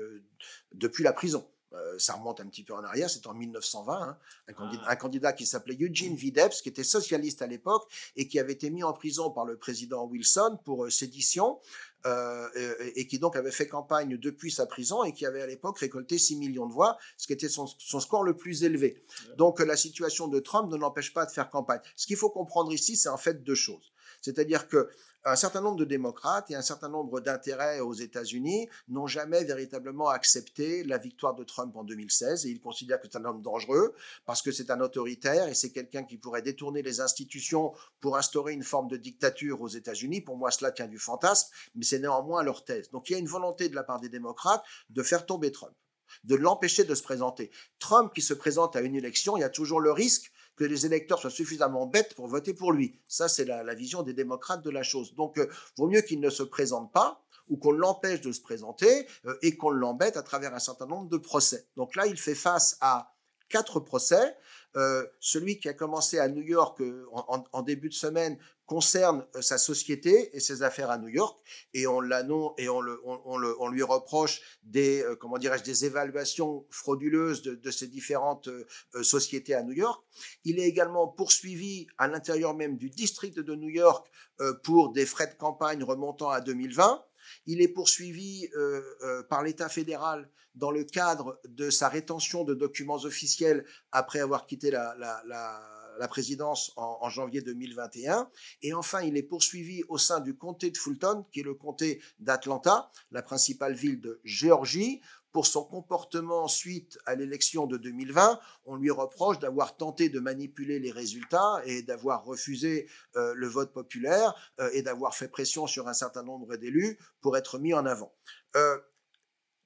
depuis 0.73 1.05
la 1.05 1.13
prison. 1.13 1.47
Euh, 1.73 1.99
ça 1.99 2.15
remonte 2.15 2.41
un 2.41 2.47
petit 2.47 2.63
peu 2.63 2.75
en 2.75 2.85
arrière, 2.85 3.11
c'est 3.11 3.27
en 3.27 3.35
1920, 3.35 3.93
hein. 3.93 4.19
un, 4.49 4.53
candidat, 4.53 4.83
ah. 4.87 4.93
un, 4.93 4.97
candidat, 4.97 5.33
qui 5.33 5.47
s'appelait 5.47 5.77
Eugene 5.81 6.15
Videps, 6.15 6.63
qui 6.63 6.69
était 6.69 6.85
socialiste 6.85 7.43
à 7.43 7.47
l'époque 7.47 7.91
et 8.15 8.29
qui 8.29 8.39
avait 8.39 8.53
été 8.53 8.71
mis 8.71 8.85
en 8.85 8.93
prison 8.93 9.31
par 9.31 9.45
le 9.45 9.57
président 9.57 10.05
Wilson 10.05 10.59
pour 10.65 10.85
euh, 10.85 10.91
sédition. 10.91 11.59
Euh, 12.05 12.49
et, 12.95 13.09
qui 13.09 13.19
donc 13.19 13.35
avait 13.35 13.51
fait 13.51 13.67
campagne 13.67 14.17
depuis 14.17 14.53
sa 14.53 14.65
prison 14.65 15.03
et 15.03 15.13
qui 15.13 15.27
avait 15.27 15.43
à 15.43 15.47
l'époque 15.47 15.81
récolté 15.81 16.19
6 16.19 16.37
millions 16.37 16.67
de 16.67 16.73
voix, 16.73 16.99
ce 17.17 17.27
qui 17.27 17.33
était 17.33 17.49
son, 17.49 17.67
son 17.67 17.99
score 17.99 18.23
le 18.23 18.37
plus 18.37 18.63
élevé. 18.63 19.03
Donc 19.37 19.59
la 19.59 19.77
situation 19.77 20.29
de 20.29 20.39
Trump 20.39 20.71
ne 20.71 20.77
l'empêche 20.77 21.13
pas 21.13 21.27
de 21.27 21.33
faire 21.33 21.51
campagne. 21.51 21.81
Ce 21.97 22.07
qu'il 22.07 22.17
faut 22.17 22.31
comprendre 22.31 22.73
ici, 22.73 22.97
c'est 22.97 23.09
en 23.09 23.17
fait 23.17 23.43
deux 23.43 23.57
choses. 23.57 23.93
C'est-à-dire 24.21 24.69
que 24.69 24.89
un 25.27 25.35
certain 25.37 25.61
nombre 25.61 25.77
de 25.77 25.85
démocrates 25.85 26.53
et 26.53 26.55
un 26.55 26.63
certain 26.63 26.89
nombre 26.89 27.21
d'intérêts 27.21 27.81
aux 27.81 27.93
États-Unis 27.93 28.69
n'ont 28.89 29.09
jamais 29.09 29.43
véritablement 29.43 30.09
accepté 30.09 30.85
la 30.85 30.99
victoire 30.99 31.35
de 31.35 31.43
Trump 31.43 31.77
en 31.77 31.83
2016 31.83 32.47
et 32.47 32.51
ils 32.51 32.61
considèrent 32.61 33.01
que 33.01 33.09
c'est 33.11 33.19
un 33.19 33.25
homme 33.25 33.43
dangereux 33.43 33.93
parce 34.25 34.41
que 34.41 34.53
c'est 34.53 34.71
un 34.71 34.81
autoritaire 34.81 35.49
et 35.49 35.55
c'est 35.55 35.73
quelqu'un 35.73 36.05
qui 36.05 36.17
pourrait 36.17 36.43
détourner 36.43 36.81
les 36.83 37.01
institutions 37.01 37.73
pour 38.01 38.17
instaurer 38.17 38.53
une 38.53 38.63
forme 38.63 38.87
de 38.87 38.97
dictature 38.97 39.61
aux 39.61 39.69
États-Unis. 39.69 40.21
Pour 40.21 40.37
moi, 40.37 40.53
cela 40.53 40.71
tient 40.71 40.87
du 40.87 40.99
fantasme, 40.99 41.51
mais 41.75 41.85
c'est 41.85 41.99
néanmoins 41.99 42.45
leur 42.45 42.65
thèse. 42.65 42.89
Donc 42.91 43.11
il 43.11 43.15
y 43.15 43.17
a 43.17 43.19
une 43.19 43.27
volonté 43.27 43.69
de 43.69 43.75
la 43.75 43.83
part 43.83 43.99
des 43.99 44.09
démocrates 44.09 44.63
de 44.91 45.03
faire 45.03 45.27
tomber 45.27 45.51
Trump 45.51 45.75
de 46.25 46.37
l'empêcher 46.37 46.85
de 46.85 46.95
se 46.95 47.03
présenter. 47.03 47.51
Trump 47.79 48.13
qui 48.15 48.23
se 48.23 48.33
présente 48.33 48.77
à 48.77 48.81
une 48.81 48.95
élection, 48.95 49.37
il 49.37 49.41
y 49.41 49.45
a 49.45 49.51
toujours 49.51 49.81
le 49.81 49.91
risque 49.91 50.33
que 50.57 50.65
les 50.65 50.87
électeurs 50.87 51.19
soient 51.19 51.31
suffisamment 51.31 51.87
bêtes 51.87 52.15
pour 52.15 52.27
voter 52.27 52.55
pour 52.55 52.73
lui. 52.73 52.99
Ça, 53.07 53.29
c'est 53.29 53.45
la, 53.45 53.75
vision 53.75 54.03
des 54.03 54.15
démocrates 54.15 54.65
de 54.65 54.71
la 54.71 54.83
chose. 54.83 55.15
Donc, 55.15 55.39
euh, 55.39 55.47
vaut 55.77 55.87
mieux 55.87 56.01
qu'il 56.01 56.21
ne 56.21 56.31
se 56.31 56.43
présente 56.43 56.93
pas 56.93 57.23
ou 57.49 57.57
qu'on 57.57 57.73
l'empêche 57.73 58.23
de 58.23 58.33
se 58.33 58.41
présenter 58.41 59.07
euh, 59.27 59.37
et 59.43 59.57
qu'on 59.57 59.71
l'embête 59.71 60.17
à 60.17 60.23
travers 60.23 60.55
un 60.55 60.59
certain 60.59 60.87
nombre 60.87 61.09
de 61.09 61.19
procès. 61.19 61.69
Donc 61.77 61.95
là, 61.95 62.07
il 62.07 62.17
fait 62.17 62.35
face 62.35 62.77
à 62.81 63.15
quatre 63.49 63.81
procès. 63.81 64.37
Euh, 64.77 65.07
celui 65.21 65.59
qui 65.59 65.69
a 65.69 65.75
commencé 65.75 66.19
à 66.19 66.29
New 66.29 66.43
York 66.43 66.83
en, 67.13 67.63
début 67.63 67.89
de 67.89 67.95
semaine 67.95 68.37
concerne 68.67 69.25
euh, 69.37 69.43
sa 69.43 69.59
société 69.59 70.37
et 70.37 70.41
ses 70.41 70.63
affaires 70.63 70.91
à 70.91 70.99
New 70.99 71.09
York 71.09 71.39
et 71.73 71.87
on 71.87 72.01
l'annonce 72.01 72.53
et 72.59 72.69
on, 72.69 72.81
le, 72.81 73.01
on, 73.05 73.39
le, 73.39 73.55
on, 73.61 73.69
lui 73.69 73.83
reproche 73.83 74.41
des 74.65 75.03
euh, 75.03 75.15
comment 75.15 75.39
dirais-je 75.39 75.63
des 75.63 75.85
évaluations 75.85 76.67
frauduleuses 76.71 77.43
de, 77.43 77.55
de 77.55 77.71
ces 77.71 77.87
différentes 77.87 78.49
euh, 78.49 79.03
sociétés 79.03 79.55
à 79.55 79.63
New 79.63 79.73
York. 79.73 80.05
Il 80.45 80.59
est 80.59 80.69
également 80.69 81.07
poursuivi 81.07 81.87
à 81.97 82.09
l'intérieur 82.09 82.55
même 82.55 82.77
du 82.77 82.91
district 82.91 83.39
de 83.39 83.55
New 83.55 83.71
York 83.71 84.07
pour 84.65 84.93
des 84.93 85.07
frais 85.07 85.29
de 85.29 85.35
campagne 85.35 85.83
remontant 85.83 86.29
à 86.29 86.41
2020. 86.41 87.03
Il 87.47 87.63
est 87.63 87.69
poursuivi 87.69 88.49
par 89.29 89.43
l'État 89.43 89.69
fédéral 89.69 90.29
dans 90.55 90.71
le 90.71 90.85
cadre 90.85 91.39
de 91.47 91.71
sa 91.71 91.89
rétention 91.89 92.45
de 92.45 92.55
documents 92.55 92.97
officiels 93.05 93.65
après 93.93 94.21
avoir 94.21 94.47
quitté 94.47 94.71
la, 94.71 94.95
la, 94.99 95.23
la 95.27 95.76
la 95.99 96.09
présidence 96.09 96.73
en, 96.77 97.09
janvier 97.09 97.41
2021. 97.41 98.29
Et 98.63 98.75
enfin, 98.75 99.03
il 99.03 99.17
est 99.17 99.23
poursuivi 99.23 99.83
au 99.89 99.99
sein 99.99 100.21
du 100.21 100.37
comté 100.37 100.71
de 100.71 100.77
Fulton, 100.77 101.25
qui 101.33 101.41
est 101.41 101.45
le 101.45 101.55
comté 101.55 102.03
d'Atlanta, 102.19 102.91
la 103.11 103.23
principale 103.23 103.75
ville 103.75 104.01
de 104.01 104.21
Géorgie, 104.25 105.01
pour 105.37 105.47
son 105.47 105.65
comportement 105.65 106.49
suite 106.49 106.99
à 107.05 107.15
l'élection 107.15 107.67
de 107.67 107.77
2020. 107.77 108.41
On 108.65 108.77
lui 108.77 108.91
reproche 108.91 109.39
d'avoir 109.39 109.77
tenté 109.77 110.09
de 110.09 110.19
manipuler 110.19 110.79
les 110.79 110.91
résultats 110.91 111.61
et 111.67 111.83
d'avoir 111.83 112.25
refusé 112.25 112.89
euh, 113.17 113.35
le 113.35 113.47
vote 113.47 113.71
populaire 113.71 114.35
euh, 114.61 114.71
et 114.73 114.81
d'avoir 114.81 115.15
fait 115.15 115.29
pression 115.29 115.67
sur 115.67 115.89
un 115.89 115.93
certain 115.93 116.23
nombre 116.23 116.57
d'élus 116.57 116.99
pour 117.21 117.37
être 117.37 117.59
mis 117.59 117.75
en 117.75 117.85
avant. 117.85 118.15
Euh, 118.57 118.79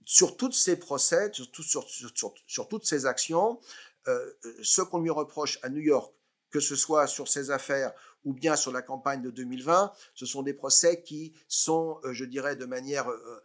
sur 0.04 0.36
toutes 0.36 0.54
ces 0.54 0.76
procès, 0.76 1.30
sur, 1.32 2.66
toutes 2.68 2.84
ces 2.84 3.06
actions, 3.06 3.60
ce 4.62 4.82
qu'on 4.82 4.98
lui 4.98 5.10
reproche 5.10 5.60
à 5.62 5.68
New 5.68 5.82
York, 5.82 6.12
que 6.50 6.60
ce 6.60 6.76
soit 6.76 7.06
sur 7.06 7.28
ces 7.28 7.50
affaires 7.50 7.92
ou 8.24 8.34
bien 8.34 8.56
sur 8.56 8.72
la 8.72 8.82
campagne 8.82 9.22
de 9.22 9.30
2020, 9.30 9.92
ce 10.14 10.26
sont 10.26 10.42
des 10.42 10.54
procès 10.54 11.02
qui 11.02 11.34
sont, 11.48 11.98
euh, 12.04 12.12
je 12.12 12.24
dirais, 12.24 12.56
de 12.56 12.66
manière, 12.66 13.08
euh, 13.08 13.42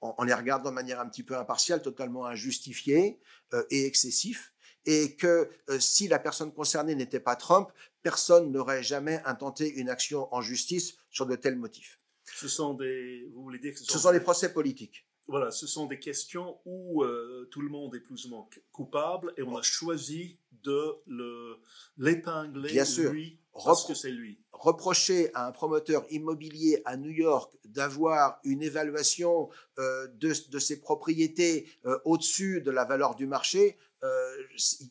en, 0.00 0.24
les 0.24 0.34
regardant 0.34 0.70
de 0.70 0.74
manière 0.74 1.00
un 1.00 1.08
petit 1.08 1.22
peu 1.22 1.36
impartiale, 1.36 1.80
totalement 1.80 2.26
injustifiés 2.26 3.18
euh, 3.54 3.64
et 3.70 3.86
excessifs, 3.86 4.52
et 4.86 5.16
que 5.16 5.48
si 5.78 6.08
la 6.08 6.18
personne 6.18 6.52
concernée 6.52 6.94
n'était 6.94 7.20
pas 7.20 7.36
Trump, 7.36 7.70
personne 8.02 8.52
n'aurait 8.52 8.82
jamais 8.82 9.22
intenté 9.24 9.72
une 9.76 9.88
action 9.88 10.28
en 10.34 10.42
justice 10.42 10.98
sur 11.10 11.24
de 11.24 11.36
tels 11.36 11.56
motifs. 11.56 11.98
Ce 12.24 12.48
sont 12.48 12.74
des, 12.74 13.30
vous 13.34 13.42
voulez 13.42 13.58
dire 13.58 13.72
que 13.72 13.78
ce 13.78 13.98
sont 13.98 14.12
des 14.12 14.20
procès 14.20 14.52
politiques 14.52 15.06
voilà, 15.26 15.50
ce 15.50 15.66
sont 15.66 15.86
des 15.86 15.98
questions 15.98 16.58
où 16.66 17.02
euh, 17.02 17.48
tout 17.50 17.62
le 17.62 17.68
monde 17.68 17.94
est 17.94 18.00
plus 18.00 18.26
ou 18.26 18.30
moins 18.30 18.46
coupable 18.72 19.32
et 19.36 19.42
on 19.42 19.56
a 19.56 19.62
choisi 19.62 20.38
de 20.64 21.58
l'épingler 21.98 22.82
lui 23.10 23.40
parce 23.52 23.86
que 23.86 23.94
c'est 23.94 24.10
lui. 24.10 24.40
Reprocher 24.52 25.30
à 25.34 25.46
un 25.46 25.52
promoteur 25.52 26.04
immobilier 26.10 26.82
à 26.84 26.96
New 26.96 27.10
York 27.10 27.54
d'avoir 27.64 28.40
une 28.44 28.62
évaluation 28.62 29.48
euh, 29.78 30.08
de, 30.14 30.32
de, 30.50 30.58
ses 30.58 30.80
propriétés 30.80 31.68
euh, 31.84 31.98
au-dessus 32.04 32.62
de 32.62 32.70
la 32.70 32.84
valeur 32.84 33.14
du 33.14 33.26
marché, 33.26 33.78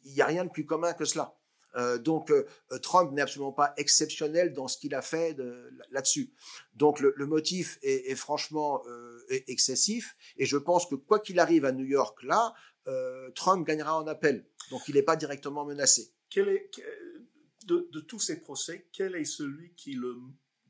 il 0.05 0.13
n'y 0.13 0.21
a 0.21 0.25
rien 0.25 0.43
de 0.43 0.49
plus 0.49 0.65
commun 0.65 0.93
que 0.93 1.05
cela. 1.05 1.35
Euh, 1.75 1.97
donc 1.97 2.31
euh, 2.31 2.45
Trump 2.81 3.11
n'est 3.11 3.21
absolument 3.21 3.51
pas 3.51 3.73
exceptionnel 3.77 4.53
dans 4.53 4.67
ce 4.67 4.77
qu'il 4.77 4.93
a 4.93 5.01
fait 5.01 5.35
là-dessus. 5.91 6.33
Donc 6.75 6.99
le, 6.99 7.13
motif 7.25 7.79
est, 7.81 8.15
franchement 8.15 8.83
euh, 8.87 9.25
excessif 9.47 10.15
et 10.37 10.45
je 10.45 10.57
pense 10.57 10.85
que 10.85 10.95
quoi 10.95 11.19
qu'il 11.19 11.39
arrive 11.39 11.65
à 11.65 11.71
New 11.71 11.85
York 11.85 12.21
là, 12.23 12.53
Trump 13.35 13.65
gagnera 13.65 13.97
en 13.97 14.07
appel. 14.07 14.45
Donc 14.71 14.87
il 14.87 14.95
n'est 14.95 15.03
pas 15.03 15.15
directement 15.15 15.65
menacé. 15.65 16.11
Quel 16.29 16.49
est, 16.49 16.69
de, 17.65 17.87
de, 17.91 17.99
tous 17.99 18.19
ces 18.19 18.39
procès, 18.39 18.87
quel 18.91 19.15
est 19.15 19.25
celui 19.25 19.73
qui 19.75 19.93
le 19.93 20.17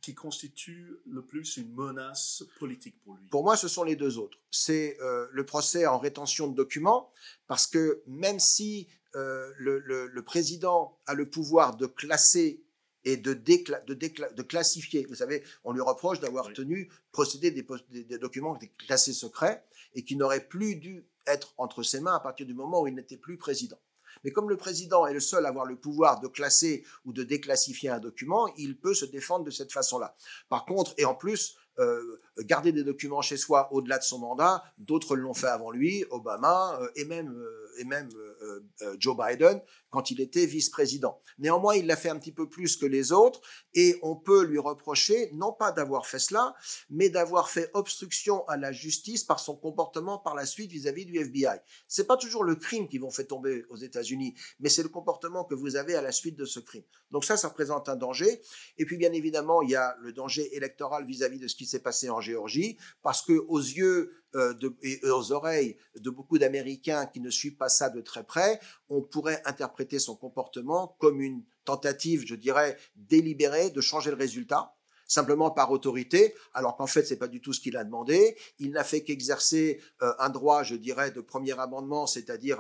qui 0.02 0.14
constitue 0.14 0.98
le 1.06 1.26
plus 1.26 1.56
une 1.56 1.74
menace 1.74 2.44
politique 2.60 3.02
pour 3.06 3.16
lui? 3.16 3.26
Pour 3.30 3.44
moi, 3.44 3.56
ce 3.56 3.70
sont 3.70 3.86
les 3.86 3.96
deux 3.96 4.18
autres. 4.18 4.38
C'est 4.52 4.98
le 5.00 5.46
procès 5.46 5.86
en 5.86 5.98
rétention 5.98 6.50
de 6.50 6.56
documents, 6.56 7.10
parce 7.48 7.68
que 7.68 8.04
même 8.06 8.38
si 8.38 8.90
euh, 9.16 9.52
le, 9.58 9.80
le, 9.80 10.24
président 10.24 11.00
a 11.06 11.14
le 11.14 11.30
pouvoir 11.30 11.78
de 11.78 11.86
classer 11.86 12.64
et 13.06 13.18
de, 13.18 13.34
de, 13.34 13.94
de, 13.94 14.42
classifier. 14.42 15.06
Vous 15.08 15.16
savez, 15.16 15.44
on 15.64 15.74
lui 15.74 15.82
reproche 15.82 16.20
d'avoir 16.20 16.52
tenu, 16.54 16.90
procédé 17.12 17.52
des, 17.52 17.66
des, 17.90 18.18
documents 18.18 18.58
classés 18.78 19.14
secrets 19.14 19.64
et 19.96 20.04
qui 20.04 20.16
n'auraient 20.16 20.48
plus 20.48 20.76
dû 20.76 21.06
être 21.28 21.54
entre 21.58 21.84
ses 21.84 22.00
mains 22.00 22.16
à 22.16 22.20
partir 22.20 22.46
du 22.46 22.54
moment 22.54 22.82
où 22.82 22.88
il 22.88 22.96
n'était 22.96 23.18
plus 23.18 23.38
président. 23.38 23.80
Mais 24.24 24.32
comme 24.32 24.50
le 24.50 24.58
président 24.58 25.06
est 25.06 25.14
le 25.14 25.20
seul 25.20 25.46
à 25.46 25.50
avoir 25.50 25.66
le 25.66 25.76
pouvoir 25.76 26.20
de 26.20 26.28
classer 26.28 26.86
ou 27.06 27.14
de 27.14 27.24
déclassifier 27.24 27.90
un 27.90 28.00
document, 28.00 28.48
il 28.58 28.78
peut 28.78 28.94
se 28.94 29.06
défendre 29.06 29.44
de 29.44 29.52
cette 29.52 29.72
façon-là. 29.72 30.16
Par 30.50 30.66
contre, 30.66 30.94
et 30.98 31.06
en 31.06 31.16
plus, 31.16 31.58
euh, 31.80 32.20
garder 32.40 32.72
des 32.72 32.84
documents 32.84 33.22
chez 33.22 33.38
soi 33.38 33.68
au-delà 33.74 33.98
de 33.98 34.04
son 34.04 34.20
mandat, 34.20 34.64
d'autres 34.78 35.16
l'ont 35.16 35.34
fait 35.34 35.48
avant 35.48 35.72
lui, 35.72 36.06
Obama 36.12 36.78
euh, 36.80 36.90
et 36.96 37.06
même, 37.06 37.34
euh, 37.36 37.80
et 37.80 37.84
même 37.84 38.10
Joe 39.00 39.18
Biden 39.18 39.60
quand 39.94 40.10
il 40.10 40.20
était 40.22 40.48
vice-président. 40.48 41.20
Néanmoins, 41.38 41.76
il 41.76 41.86
l'a 41.86 41.96
fait 41.96 42.10
un 42.10 42.18
petit 42.18 42.32
peu 42.32 42.50
plus 42.50 42.78
que 42.78 42.88
les 42.88 43.12
autres 43.12 43.42
et 43.76 44.00
on 44.02 44.16
peut 44.16 44.44
lui 44.44 44.58
reprocher 44.58 45.30
non 45.34 45.54
pas 45.54 45.72
d'avoir 45.72 46.08
fait 46.08 46.18
cela, 46.18 46.56
mais 46.90 47.12
d'avoir 47.12 47.48
fait 47.48 47.70
obstruction 47.76 48.44
à 48.48 48.58
la 48.58 48.72
justice 48.72 49.24
par 49.24 49.40
son 49.40 49.56
comportement 49.56 50.18
par 50.18 50.34
la 50.34 50.48
suite 50.48 50.72
vis-à-vis 50.72 51.06
du 51.06 51.20
FBI. 51.20 51.60
C'est 51.88 52.08
pas 52.08 52.18
toujours 52.18 52.44
le 52.44 52.56
crime 52.56 52.88
qui 52.88 52.98
vont 52.98 53.12
fait 53.12 53.26
tomber 53.26 53.66
aux 53.70 53.78
États-Unis, 53.78 54.34
mais 54.60 54.70
c'est 54.70 54.82
le 54.82 54.90
comportement 54.90 55.44
que 55.44 55.54
vous 55.54 55.76
avez 55.76 55.94
à 55.94 56.02
la 56.02 56.12
suite 56.12 56.38
de 56.38 56.46
ce 56.46 56.60
crime. 56.60 56.84
Donc 57.12 57.24
ça, 57.24 57.38
ça 57.38 57.50
représente 57.50 57.88
un 57.88 57.96
danger. 57.96 58.42
Et 58.80 58.86
puis 58.86 58.98
bien 58.98 59.14
évidemment, 59.14 59.62
il 59.62 59.70
y 59.70 59.76
a 59.76 59.96
le 60.02 60.12
danger 60.12 60.56
électoral 60.56 61.06
vis-à-vis 61.06 61.38
de 61.38 61.48
ce 61.48 61.56
qui 61.56 61.68
s'est 61.68 61.84
passé 61.84 62.10
en 62.10 62.20
Géorgie, 62.20 62.80
parce 63.04 63.22
que 63.22 63.34
aux 63.48 63.60
yeux 63.60 64.12
euh, 64.36 64.56
et 64.82 65.00
aux 65.10 65.32
oreilles 65.32 65.78
de 65.96 66.10
beaucoup 66.10 66.40
d'Américains 66.40 67.06
qui 67.06 67.20
ne 67.20 67.30
suivent 67.30 67.56
pas 67.56 67.70
ça 67.70 67.92
de 67.92 68.02
très 68.02 68.24
près, 68.24 68.60
on 68.90 69.04
pourrait 69.04 69.44
interpréter 69.46 69.83
son 70.00 70.16
comportement 70.16 70.96
comme 71.00 71.22
une 71.22 71.44
tentative, 71.66 72.24
je 72.26 72.36
dirais, 72.36 72.78
délibérée 72.96 73.70
de 73.70 73.82
changer 73.82 74.10
le 74.12 74.18
résultat 74.18 74.76
simplement 75.06 75.52
par 75.52 75.72
autorité, 75.72 76.34
alors 76.54 76.76
qu'en 76.76 76.88
fait, 76.88 77.04
c'est 77.04 77.18
pas 77.18 77.28
du 77.28 77.42
tout 77.42 77.54
ce 77.54 77.60
qu'il 77.60 77.78
a 77.78 77.84
demandé. 77.84 78.36
Il 78.60 78.72
n'a 78.72 78.84
fait 78.84 79.04
qu'exercer 79.04 79.80
euh, 80.02 80.12
un 80.18 80.30
droit, 80.30 80.64
je 80.64 80.76
dirais, 80.76 81.12
de 81.12 81.22
premier 81.22 81.58
amendement, 81.60 82.08
c'est-à-dire 82.08 82.60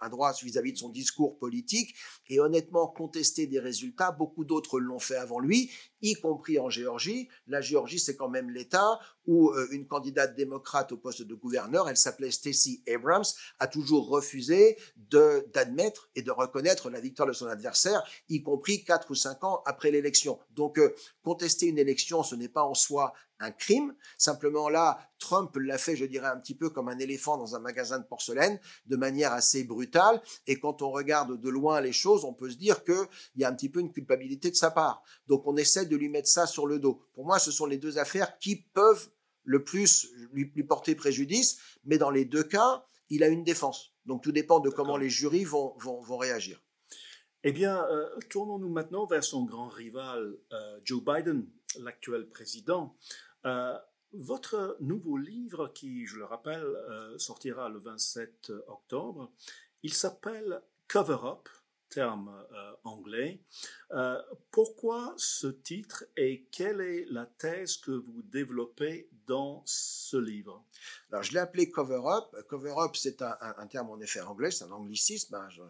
un 0.00 0.08
droit 0.08 0.32
vis-à-vis 0.42 0.72
de 0.72 0.78
son 0.78 0.90
discours 0.90 1.38
politique, 1.38 1.94
et 2.28 2.40
honnêtement 2.40 2.86
contester 2.88 3.46
des 3.46 3.58
résultats. 3.58 4.10
Beaucoup 4.10 4.44
d'autres 4.44 4.80
l'ont 4.80 4.98
fait 4.98 5.16
avant 5.16 5.40
lui, 5.40 5.70
y 6.04 6.14
compris 6.14 6.58
en 6.58 6.68
Géorgie. 6.68 7.28
La 7.46 7.60
Géorgie, 7.60 7.98
c'est 7.98 8.14
quand 8.14 8.28
même 8.28 8.50
l'État 8.50 9.00
où 9.26 9.50
euh, 9.50 9.66
une 9.70 9.86
candidate 9.86 10.36
démocrate 10.36 10.92
au 10.92 10.98
poste 10.98 11.22
de 11.22 11.34
gouverneur, 11.34 11.88
elle 11.88 11.96
s'appelait 11.96 12.30
Stacey 12.30 12.82
Abrams, 12.86 13.24
a 13.58 13.66
toujours 13.66 14.08
refusé 14.08 14.76
d'admettre 15.08 16.10
et 16.14 16.22
de 16.22 16.30
reconnaître 16.30 16.90
la 16.90 17.00
victoire 17.00 17.26
de 17.26 17.32
son 17.32 17.46
adversaire, 17.46 18.02
y 18.28 18.42
compris 18.42 18.84
quatre 18.84 19.10
ou 19.10 19.14
cinq 19.14 19.42
ans 19.44 19.62
après 19.64 19.90
l'élection. 19.90 20.38
Donc, 20.50 20.78
contester 21.22 21.66
une 21.66 21.78
élection, 21.78 22.22
ce 22.22 22.34
n'est 22.34 22.48
pas 22.48 22.64
en 22.64 22.74
soi 22.74 23.14
un 23.40 23.50
crime. 23.50 23.94
Simplement 24.18 24.68
là, 24.68 24.98
Trump 25.18 25.56
l'a 25.56 25.78
fait, 25.78 25.96
je 25.96 26.04
dirais, 26.04 26.28
un 26.28 26.38
petit 26.38 26.54
peu 26.54 26.70
comme 26.70 26.88
un 26.88 26.98
éléphant 26.98 27.36
dans 27.36 27.54
un 27.56 27.58
magasin 27.58 27.98
de 27.98 28.04
porcelaine, 28.04 28.58
de 28.86 28.96
manière 28.96 29.32
assez 29.32 29.64
brutale. 29.64 30.20
Et 30.46 30.58
quand 30.58 30.82
on 30.82 30.90
regarde 30.90 31.40
de 31.40 31.48
loin 31.48 31.80
les 31.80 31.92
choses, 31.92 32.24
on 32.24 32.34
peut 32.34 32.50
se 32.50 32.56
dire 32.56 32.84
qu'il 32.84 33.06
y 33.36 33.44
a 33.44 33.48
un 33.48 33.54
petit 33.54 33.68
peu 33.68 33.80
une 33.80 33.92
culpabilité 33.92 34.50
de 34.50 34.56
sa 34.56 34.70
part. 34.70 35.02
Donc 35.26 35.46
on 35.46 35.56
essaie 35.56 35.86
de 35.86 35.96
lui 35.96 36.08
mettre 36.08 36.28
ça 36.28 36.46
sur 36.46 36.66
le 36.66 36.78
dos. 36.78 37.02
Pour 37.14 37.24
moi, 37.24 37.38
ce 37.38 37.50
sont 37.50 37.66
les 37.66 37.78
deux 37.78 37.98
affaires 37.98 38.38
qui 38.38 38.56
peuvent 38.56 39.10
le 39.44 39.62
plus 39.62 40.10
lui, 40.32 40.46
porter 40.64 40.94
préjudice, 40.94 41.58
mais 41.84 41.98
dans 41.98 42.10
les 42.10 42.24
deux 42.24 42.44
cas, 42.44 42.86
il 43.10 43.22
a 43.22 43.28
une 43.28 43.44
défense. 43.44 43.92
Donc 44.06 44.22
tout 44.22 44.32
dépend 44.32 44.60
de 44.60 44.70
comment 44.70 44.96
les 44.96 45.10
jurys 45.10 45.44
vont, 45.44 45.74
vont, 45.78 46.16
réagir. 46.16 46.62
Eh 47.42 47.52
bien, 47.52 47.84
euh, 47.90 48.08
tournons-nous 48.30 48.70
maintenant 48.70 49.06
vers 49.06 49.22
son 49.22 49.44
grand 49.44 49.68
rival, 49.68 50.38
euh, 50.52 50.80
Joe 50.84 51.02
Biden, 51.04 51.46
l'actuel 51.80 52.28
président. 52.28 52.96
Euh, 53.44 53.78
votre 54.12 54.76
nouveau 54.80 55.16
livre, 55.16 55.68
qui, 55.68 56.06
je 56.06 56.18
le 56.18 56.24
rappelle, 56.24 56.64
sortira 57.18 57.68
le 57.68 57.80
27 57.80 58.52
octobre, 58.68 59.32
il 59.82 59.92
s'appelle 59.92 60.62
Cover 60.86 61.18
Up, 61.24 61.48
terme 61.94 62.30
euh, 62.52 62.72
anglais. 62.82 63.40
Euh, 63.92 64.20
pourquoi 64.50 65.14
ce 65.16 65.46
titre 65.46 66.04
et 66.16 66.46
quelle 66.50 66.80
est 66.80 67.06
la 67.08 67.26
thèse 67.26 67.76
que 67.76 67.92
vous 67.92 68.22
développez 68.22 69.08
dans 69.26 69.62
ce 69.64 70.16
livre? 70.16 70.64
Alors, 71.10 71.22
je 71.22 71.32
l'ai 71.32 71.38
appelé 71.38 71.70
Cover 71.70 72.02
Up. 72.06 72.34
Cover 72.48 72.74
Up, 72.78 72.96
c'est 72.96 73.22
un, 73.22 73.66
terme 73.68 73.90
en 73.90 74.00
effet 74.00 74.20
anglais, 74.20 74.50
c'est 74.50 74.64
un 74.64 74.72
anglicisme. 74.72 75.36
Hein. 75.36 75.48
Je, 75.50 75.62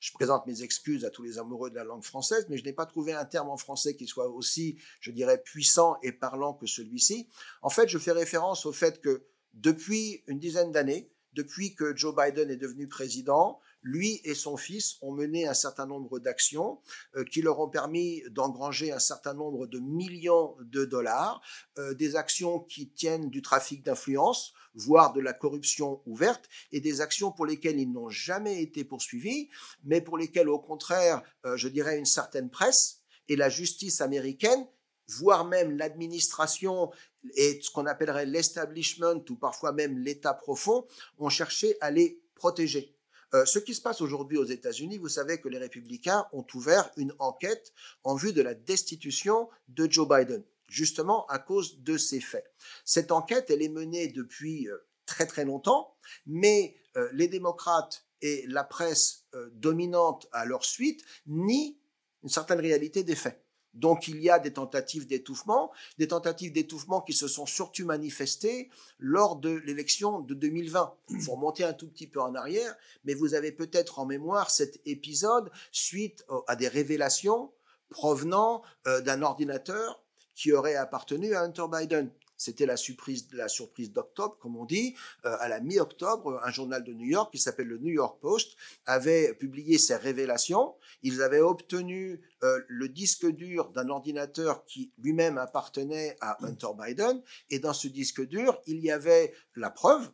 je, 0.00 0.12
présente 0.12 0.46
mes 0.46 0.62
excuses 0.62 1.06
à 1.06 1.10
tous 1.10 1.22
les 1.22 1.38
amoureux 1.38 1.70
de 1.70 1.76
la 1.76 1.84
langue 1.84 2.04
française, 2.04 2.46
mais 2.50 2.58
je 2.58 2.64
n'ai 2.64 2.74
pas 2.74 2.86
trouvé 2.86 3.14
un 3.14 3.24
terme 3.24 3.48
en 3.48 3.56
français 3.56 3.96
qui 3.96 4.06
soit 4.06 4.28
aussi, 4.28 4.78
je 5.00 5.10
dirais, 5.10 5.42
puissant 5.42 5.96
et 6.02 6.12
parlant 6.12 6.52
que 6.52 6.66
celui-ci. 6.66 7.28
En 7.62 7.70
fait, 7.70 7.88
je 7.88 7.98
fais 7.98 8.12
référence 8.12 8.66
au 8.66 8.72
fait 8.72 9.00
que 9.00 9.24
depuis 9.54 10.22
une 10.26 10.38
dizaine 10.38 10.72
d'années, 10.72 11.10
depuis 11.32 11.74
que 11.74 11.96
Joe 11.96 12.14
Biden 12.14 12.50
est 12.50 12.56
devenu 12.56 12.86
président, 12.86 13.60
lui 13.82 14.20
et 14.24 14.34
son 14.34 14.56
fils 14.56 14.96
ont 15.02 15.12
mené 15.12 15.46
un 15.46 15.54
certain 15.54 15.86
nombre 15.86 16.18
d'actions 16.18 16.80
euh, 17.16 17.24
qui 17.24 17.42
leur 17.42 17.60
ont 17.60 17.68
permis 17.68 18.22
d'engranger 18.30 18.92
un 18.92 18.98
certain 18.98 19.34
nombre 19.34 19.66
de 19.66 19.78
millions 19.78 20.56
de 20.60 20.84
dollars, 20.84 21.42
euh, 21.78 21.94
des 21.94 22.16
actions 22.16 22.60
qui 22.60 22.88
tiennent 22.90 23.28
du 23.28 23.42
trafic 23.42 23.82
d'influence, 23.82 24.52
voire 24.74 25.12
de 25.12 25.20
la 25.20 25.32
corruption 25.32 26.00
ouverte, 26.06 26.48
et 26.70 26.80
des 26.80 27.00
actions 27.00 27.32
pour 27.32 27.46
lesquelles 27.46 27.78
ils 27.78 27.90
n'ont 27.90 28.10
jamais 28.10 28.62
été 28.62 28.84
poursuivis, 28.84 29.48
mais 29.84 30.00
pour 30.00 30.16
lesquelles, 30.16 30.48
au 30.48 30.58
contraire, 30.58 31.22
euh, 31.44 31.56
je 31.56 31.68
dirais 31.68 31.98
une 31.98 32.06
certaine 32.06 32.50
presse 32.50 33.00
et 33.28 33.36
la 33.36 33.48
justice 33.48 34.00
américaine 34.00 34.66
voire 35.08 35.44
même 35.44 35.76
l'administration 35.76 36.90
et 37.34 37.60
ce 37.60 37.70
qu'on 37.70 37.86
appellerait 37.86 38.26
l'establishment 38.26 39.22
ou 39.28 39.36
parfois 39.36 39.72
même 39.72 39.98
l'État 39.98 40.34
profond, 40.34 40.86
ont 41.18 41.28
cherché 41.28 41.76
à 41.80 41.90
les 41.90 42.20
protéger. 42.34 42.96
Euh, 43.34 43.44
ce 43.46 43.58
qui 43.58 43.74
se 43.74 43.80
passe 43.80 44.00
aujourd'hui 44.00 44.36
aux 44.36 44.44
États-Unis, 44.44 44.98
vous 44.98 45.08
savez 45.08 45.40
que 45.40 45.48
les 45.48 45.58
républicains 45.58 46.26
ont 46.32 46.46
ouvert 46.54 46.90
une 46.96 47.14
enquête 47.18 47.72
en 48.04 48.14
vue 48.14 48.32
de 48.32 48.42
la 48.42 48.54
destitution 48.54 49.48
de 49.68 49.90
Joe 49.90 50.06
Biden, 50.08 50.44
justement 50.68 51.26
à 51.26 51.38
cause 51.38 51.82
de 51.82 51.96
ces 51.96 52.20
faits. 52.20 52.52
Cette 52.84 53.10
enquête, 53.10 53.50
elle 53.50 53.62
est 53.62 53.68
menée 53.68 54.08
depuis 54.08 54.68
euh, 54.68 54.76
très 55.06 55.26
très 55.26 55.44
longtemps, 55.44 55.96
mais 56.26 56.76
euh, 56.96 57.08
les 57.12 57.28
démocrates 57.28 58.06
et 58.20 58.44
la 58.46 58.62
presse 58.62 59.26
dominante 59.54 60.28
à 60.30 60.44
leur 60.44 60.64
suite 60.64 61.02
nient 61.26 61.76
une 62.22 62.28
certaine 62.28 62.60
réalité 62.60 63.02
des 63.02 63.16
faits. 63.16 63.41
Donc 63.74 64.08
il 64.08 64.20
y 64.20 64.30
a 64.30 64.38
des 64.38 64.52
tentatives 64.52 65.06
d'étouffement, 65.06 65.72
des 65.98 66.08
tentatives 66.08 66.52
d'étouffement 66.52 67.00
qui 67.00 67.12
se 67.12 67.28
sont 67.28 67.46
surtout 67.46 67.84
manifestées 67.84 68.68
lors 68.98 69.36
de 69.36 69.50
l'élection 69.50 70.20
de 70.20 70.34
2020. 70.34 70.94
Il 71.10 71.20
faut 71.20 71.32
remonter 71.32 71.64
un 71.64 71.72
tout 71.72 71.88
petit 71.88 72.06
peu 72.06 72.20
en 72.20 72.34
arrière, 72.34 72.74
mais 73.04 73.14
vous 73.14 73.34
avez 73.34 73.52
peut-être 73.52 73.98
en 73.98 74.06
mémoire 74.06 74.50
cet 74.50 74.80
épisode 74.86 75.50
suite 75.70 76.24
à 76.46 76.56
des 76.56 76.68
révélations 76.68 77.50
provenant 77.92 78.62
euh, 78.86 79.00
d'un 79.00 79.22
ordinateur 79.22 80.02
qui 80.34 80.52
aurait 80.52 80.74
appartenu 80.74 81.34
à 81.34 81.42
Hunter 81.42 81.66
Biden. 81.70 82.10
C'était 82.42 82.66
la 82.66 82.76
surprise, 82.76 83.28
la 83.32 83.46
surprise 83.46 83.92
d'octobre, 83.92 84.36
comme 84.40 84.56
on 84.56 84.64
dit. 84.64 84.96
Euh, 85.24 85.36
à 85.38 85.48
la 85.48 85.60
mi-octobre, 85.60 86.40
un 86.44 86.50
journal 86.50 86.82
de 86.82 86.92
New 86.92 87.06
York 87.06 87.32
qui 87.32 87.38
s'appelle 87.38 87.68
le 87.68 87.78
New 87.78 87.92
York 87.92 88.18
Post 88.20 88.56
avait 88.84 89.32
publié 89.34 89.78
ces 89.78 89.94
révélations. 89.94 90.74
Ils 91.02 91.22
avaient 91.22 91.40
obtenu 91.40 92.20
euh, 92.42 92.60
le 92.66 92.88
disque 92.88 93.26
dur 93.26 93.70
d'un 93.70 93.88
ordinateur 93.88 94.64
qui 94.64 94.92
lui-même 94.98 95.38
appartenait 95.38 96.16
à 96.20 96.44
Hunter 96.44 96.68
Biden. 96.76 97.22
Et 97.50 97.60
dans 97.60 97.74
ce 97.74 97.86
disque 97.86 98.26
dur, 98.26 98.60
il 98.66 98.80
y 98.80 98.90
avait 98.90 99.32
la 99.54 99.70
preuve 99.70 100.10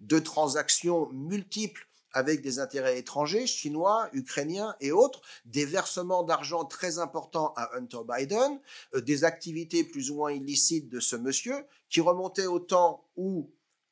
de 0.00 0.20
transactions 0.20 1.08
multiples 1.12 1.88
avec 2.12 2.42
des 2.42 2.58
intérêts 2.58 2.98
étrangers, 2.98 3.46
chinois, 3.46 4.08
ukrainiens 4.12 4.76
et 4.80 4.92
autres, 4.92 5.20
des 5.44 5.64
versements 5.64 6.22
d'argent 6.22 6.64
très 6.64 6.98
importants 6.98 7.52
à 7.56 7.76
Hunter 7.76 8.00
Biden, 8.06 8.60
euh, 8.94 9.00
des 9.00 9.24
activités 9.24 9.84
plus 9.84 10.10
ou 10.10 10.16
moins 10.16 10.32
illicites 10.32 10.88
de 10.88 11.00
ce 11.00 11.16
monsieur, 11.16 11.64
qui 11.88 12.00
remontaient 12.00 12.46
au 12.46 12.58
temps 12.58 13.06
où 13.16 13.50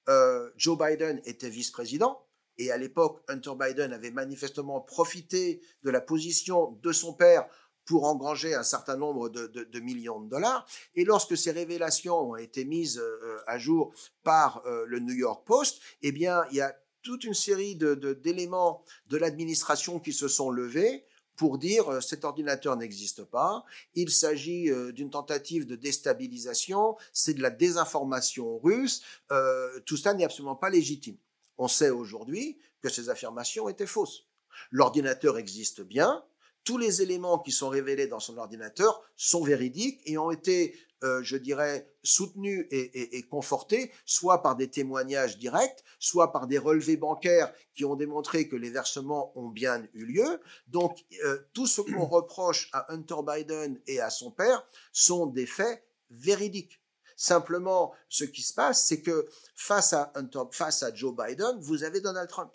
euh, 0.09 0.50
Joe 0.56 0.78
Biden 0.78 1.20
était 1.24 1.50
vice-président. 1.50 2.20
Et 2.59 2.70
à 2.70 2.76
l'époque, 2.76 3.22
Hunter 3.28 3.52
Biden 3.59 3.92
avait 3.92 4.11
manifestement 4.11 4.80
profité 4.80 5.62
de 5.83 5.90
la 5.90 6.00
position 6.00 6.78
de 6.83 6.92
son 6.92 7.14
père 7.14 7.48
pour 7.87 8.04
engranger 8.04 8.54
un 8.54 8.62
certain 8.62 8.96
nombre 8.96 9.30
de, 9.30 9.80
millions 9.80 10.20
de 10.20 10.28
dollars. 10.28 10.66
Et 10.94 11.04
lorsque 11.04 11.37
ces 11.37 11.50
révélations 11.50 12.33
ont 12.33 12.37
été 12.37 12.66
mises 12.66 12.98
euh, 12.98 13.38
à 13.46 13.59
jour 13.59 13.94
par 14.22 14.62
le 14.64 14.98
New 15.00 15.14
York 15.14 15.46
Post, 15.46 15.80
eh 16.02 16.12
bien, 16.12 16.44
il 16.50 16.59
y 16.59 16.61
a 16.61 16.76
toute 17.03 17.25
une 17.25 17.35
série 17.35 17.77
d'éléments 17.77 18.85
de, 19.09 19.17
l'administration 19.17 19.99
qui 19.99 20.13
se 20.13 20.29
sont 20.29 20.51
levés 20.51 21.05
pour 21.37 21.59
dire 21.59 21.89
euh, 21.89 22.01
cet 22.01 22.25
ordinateur 22.25 22.77
n'existe 22.77 23.25
pas, 23.25 23.65
il 23.95 24.11
s'agit 24.11 24.71
euh, 24.71 24.93
d'une 24.93 25.09
tentative 25.09 25.67
de 25.67 25.75
déstabilisation, 25.75 26.97
c'est 27.15 27.33
de 27.33 27.41
la 27.41 27.49
désinformation 27.49 28.59
russe, 28.59 29.01
euh, 29.33 29.81
tout 29.87 29.97
ça 29.97 30.13
n'est 30.13 30.25
absolument 30.25 30.57
pas 30.57 30.69
légitime. 30.69 31.17
On 31.57 31.67
sait 31.67 31.89
aujourd'hui 31.89 32.59
que 32.83 32.91
ces 32.91 33.09
affirmations 33.09 33.71
étaient 33.71 33.87
fausses. 33.87 34.27
L'ordinateur 34.71 35.39
existe 35.39 35.81
bien, 35.81 36.23
tous 36.65 36.77
les 36.77 37.01
éléments 37.01 37.39
qui 37.39 37.53
sont 37.53 37.71
révélés 37.71 38.07
dans 38.07 38.21
son 38.21 38.37
ordinateur 38.37 39.03
sont 39.17 39.43
véridiques 39.43 40.01
et 40.05 40.19
ont 40.19 40.31
été 40.31 40.77
euh, 41.03 41.23
je 41.23 41.37
dirais, 41.37 41.89
soutenu 42.03 42.69
et, 42.71 43.23
conforté, 43.31 43.91
soit 44.05 44.43
par 44.43 44.57
des 44.57 44.69
témoignages 44.69 45.39
directs, 45.39 45.83
soit 45.99 46.33
par 46.33 46.47
des 46.47 46.59
relevés 46.59 46.97
bancaires 46.97 47.53
qui 47.75 47.85
ont 47.85 47.97
démontré 47.97 48.49
que 48.49 48.57
les 48.57 48.71
versements 48.71 49.33
ont 49.39 49.49
bien 49.49 49.87
eu 49.95 50.05
lieu. 50.05 50.41
Donc, 50.67 51.05
euh, 51.25 51.39
tout 51.53 51.67
ce 51.67 51.81
qu'on 51.81 52.05
reproche 52.07 52.69
à 52.73 52.93
Hunter 52.93 53.23
Biden 53.27 53.81
et 53.87 54.01
à 54.01 54.11
son 54.11 54.31
père 54.31 54.67
sont 54.93 55.27
des 55.27 55.47
faits 55.47 55.83
véridiques. 56.11 56.83
Simplement, 57.17 57.93
ce 58.09 58.25
qui 58.25 58.43
se 58.43 58.55
passe, 58.55 58.87
c'est 58.87 59.03
que 59.03 59.27
face 59.55 59.93
à, 59.93 60.13
Hunter, 60.15 60.43
face 60.53 60.83
à 60.83 60.95
Joe 60.95 61.15
Biden, 61.15 61.59
vous 61.61 61.85
avez 61.85 62.01
Donald 62.01 62.29
Trump. 62.29 62.51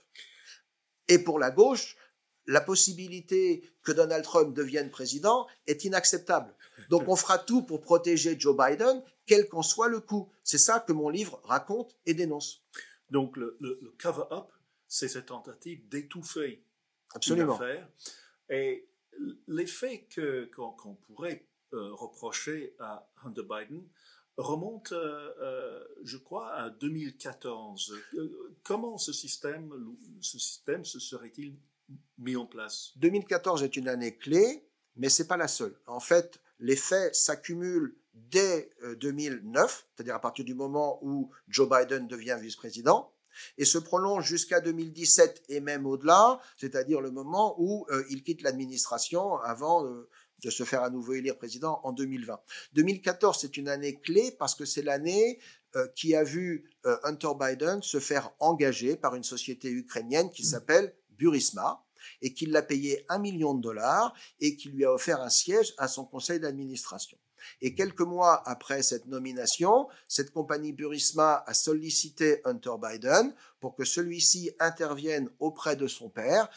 Et 1.07 1.19
pour 1.19 1.39
la 1.39 1.51
gauche, 1.51 1.97
la 2.47 2.61
possibilité 2.61 3.63
que 3.83 3.91
Donald 3.91 4.23
Trump 4.23 4.53
devienne 4.53 4.89
président 4.89 5.47
est 5.67 5.83
inacceptable. 5.85 6.53
Donc 6.89 7.07
on 7.07 7.15
fera 7.15 7.37
tout 7.37 7.63
pour 7.63 7.81
protéger 7.81 8.39
Joe 8.39 8.55
Biden, 8.55 9.01
quel 9.25 9.47
qu'en 9.47 9.61
soit 9.61 9.87
le 9.87 9.99
coût. 9.99 10.29
C'est 10.43 10.57
ça 10.57 10.79
que 10.79 10.93
mon 10.93 11.09
livre 11.09 11.41
raconte 11.43 11.95
et 12.05 12.13
dénonce. 12.13 12.63
Donc 13.11 13.37
le, 13.37 13.57
cover-up, 13.97 14.51
c'est 14.87 15.07
cette 15.07 15.27
tentative 15.27 15.87
d'étouffer 15.89 16.63
Absolument. 17.13 17.59
Et 18.49 18.87
l'effet 19.47 20.07
qu'on 20.53 20.95
pourrait 20.95 21.47
euh, 21.73 21.93
reprocher 21.93 22.75
à 22.79 23.07
Hunter 23.23 23.43
Biden 23.43 23.83
remonte, 24.37 24.91
euh, 24.91 25.33
euh, 25.39 25.83
je 26.03 26.17
crois, 26.17 26.53
à 26.53 26.69
2014. 26.69 27.93
comment 28.63 28.97
ce 28.97 29.13
système, 29.13 29.95
ce 30.21 30.37
système 30.37 30.83
se 30.83 30.99
serait-il 30.99 31.57
mis 32.17 32.35
en 32.35 32.45
place? 32.45 32.91
2014 32.97 33.63
est 33.63 33.75
une 33.77 33.87
année 33.87 34.17
clé, 34.17 34.67
mais 34.95 35.09
c'est 35.09 35.27
pas 35.27 35.37
la 35.37 35.47
seule. 35.47 35.75
En 35.87 35.99
fait, 35.99 36.39
les 36.59 36.75
faits 36.75 37.15
s'accumulent 37.15 37.95
dès 38.13 38.69
2009, 38.99 39.63
euh, 39.63 39.67
c'est-à-dire 39.95 40.15
à 40.15 40.21
partir 40.21 40.45
du 40.45 40.53
moment 40.53 40.99
où 41.01 41.29
Joe 41.47 41.69
Biden 41.69 42.07
devient 42.07 42.37
vice-président, 42.39 43.11
et 43.57 43.65
se 43.65 43.77
prolonge 43.77 44.25
jusqu'à 44.25 44.61
2017 44.61 45.43
et 45.49 45.59
même 45.59 45.85
au-delà, 45.85 46.39
c'est-à-dire 46.57 47.01
le 47.01 47.11
moment 47.11 47.55
où 47.57 47.85
euh, 47.89 48.05
il 48.09 48.23
quitte 48.23 48.41
l'administration 48.41 49.35
avant 49.39 49.85
euh, 49.85 50.09
de 50.41 50.49
se 50.49 50.63
faire 50.63 50.83
à 50.83 50.89
nouveau 50.89 51.13
élire 51.13 51.37
président 51.37 51.81
en 51.83 51.91
2020. 51.91 52.39
2014, 52.73 53.37
c'est 53.41 53.57
une 53.57 53.67
année 53.67 53.99
clé 53.99 54.33
parce 54.39 54.55
que 54.55 54.63
c'est 54.65 54.83
l'année 54.83 55.39
qui 55.93 56.15
a 56.15 56.23
vu 56.23 56.71
Hunter 57.03 57.31
Biden 57.37 57.81
se 57.81 57.99
faire 57.99 58.31
engager 58.39 58.95
par 58.95 59.15
une 59.15 59.25
société 59.25 59.69
ukrainienne 59.69 60.31
qui 60.31 60.45
s'appelle 60.45 60.95
Burisma, 61.09 61.84
et 62.21 62.33
qu'il 62.33 62.51
l'a 62.51 62.61
payé 62.61 63.05
un 63.09 63.19
million 63.19 63.53
de 63.53 63.61
dollars 63.61 64.13
et 64.39 64.55
qu'il 64.55 64.71
lui 64.71 64.85
a 64.85 64.93
offert 64.93 65.21
un 65.21 65.29
siège 65.29 65.73
à 65.77 65.87
son 65.87 66.05
conseil 66.05 66.39
d'administration. 66.39 67.17
Et 67.61 67.75
quelques 67.75 68.01
mois 68.01 68.41
après 68.47 68.81
cette 68.81 69.05
nomination, 69.05 69.87
cette 70.07 70.31
compagnie 70.31 70.73
Burisma 70.73 71.43
a 71.45 71.53
sollicité 71.53 72.41
Hunter 72.43 72.75
Biden 72.81 73.33
pour 73.59 73.75
que 73.75 73.85
celui-ci 73.85 74.51
intervienne 74.59 75.29
auprès 75.39 75.75
de 75.75 75.87
son 75.87 76.09
père 76.09 76.49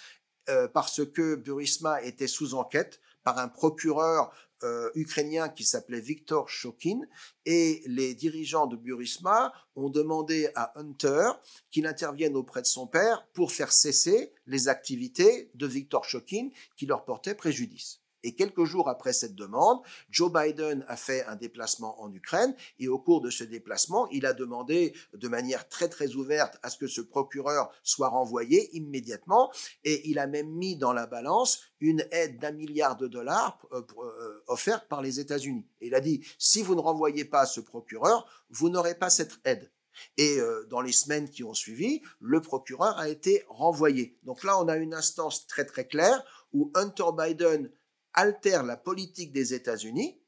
euh, 0.48 0.66
parce 0.66 1.04
que 1.04 1.34
Burisma 1.34 2.02
était 2.02 2.26
sous 2.26 2.54
enquête 2.54 3.00
par 3.22 3.38
un 3.38 3.48
procureur 3.48 4.32
euh, 4.64 4.90
ukrainien 4.94 5.48
qui 5.48 5.64
s'appelait 5.64 6.00
Viktor 6.00 6.48
Shokin 6.48 7.00
et 7.46 7.82
les 7.86 8.14
dirigeants 8.14 8.66
de 8.66 8.76
Burisma 8.76 9.52
ont 9.76 9.90
demandé 9.90 10.50
à 10.54 10.78
Hunter 10.78 11.30
qu'il 11.70 11.86
intervienne 11.86 12.36
auprès 12.36 12.62
de 12.62 12.66
son 12.66 12.86
père 12.86 13.26
pour 13.32 13.52
faire 13.52 13.72
cesser 13.72 14.32
les 14.46 14.68
activités 14.68 15.50
de 15.54 15.66
Viktor 15.66 16.04
Shokin 16.04 16.48
qui 16.76 16.86
leur 16.86 17.04
portaient 17.04 17.34
préjudice. 17.34 18.00
Et 18.22 18.35
quelques 18.35 18.64
jours 18.64 18.88
après 18.88 19.12
cette 19.12 19.35
demande, 19.35 19.81
Joe 20.11 20.33
Biden 20.33 20.85
a 20.88 20.96
fait 20.96 21.24
un 21.26 21.37
déplacement 21.37 22.00
en 22.02 22.12
Ukraine 22.12 22.54
et 22.78 22.88
au 22.88 22.98
cours 22.98 23.20
de 23.20 23.31
ce 23.31 23.44
déplacement, 23.44 24.09
il 24.09 24.26
a 24.26 24.33
demandé 24.33 24.92
de 25.14 25.28
manière 25.28 25.68
très 25.68 25.88
très 25.88 26.14
ouverte 26.14 26.59
à 26.62 26.70
ce 26.70 26.78
que 26.78 26.87
ce 26.87 27.00
procureur 27.00 27.70
soit 27.83 28.09
renvoyé 28.09 28.74
immédiatement 28.76 29.52
et 29.85 30.09
il 30.09 30.18
a 30.18 30.26
même 30.26 30.50
mis 30.50 30.76
dans 30.76 30.92
la 30.92 31.07
balance 31.07 31.61
une 31.81 32.04
aide 32.11 32.38
d'un 32.38 32.52
milliard 32.52 32.96
de 32.96 33.07
dollars 33.07 33.59
euh, 33.72 33.83
euh, 33.98 34.42
offerte 34.48 34.88
par 34.88 35.02
les 35.02 35.20
États-Unis. 35.20 35.66
Il 35.81 35.94
a 35.94 36.00
dit, 36.00 36.24
si 36.38 36.62
vous 36.62 36.74
ne 36.74 36.81
renvoyez 36.81 37.24
pas 37.24 37.46
ce 37.46 37.61
procureur, 37.61 38.26
vous 38.50 38.68
n'aurez 38.68 38.94
pas 38.94 39.11
cette 39.11 39.38
aide. 39.44 39.70
Et 40.16 40.38
euh, 40.38 40.64
dans 40.70 40.81
les 40.81 40.92
semaines 40.92 41.28
qui 41.28 41.44
ont 41.44 41.54
suivi, 41.54 42.02
le 42.20 42.40
procureur 42.40 42.98
a 42.98 43.09
été 43.09 43.44
renvoyé. 43.48 44.16
Donc 44.24 44.44
là, 44.44 44.59
on 44.61 44.68
a 44.68 44.76
une 44.76 44.94
instance 44.94 45.46
très 45.46 45.64
très 45.64 45.87
claire 45.87 46.24
où 46.52 46.70
Hunter 46.74 47.11
Biden 47.16 47.70
altère 48.18 48.64
la 48.64 48.76
politique 48.76 49.33
des 49.33 49.54
États-Unis 49.54 50.20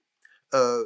euh, 0.54 0.84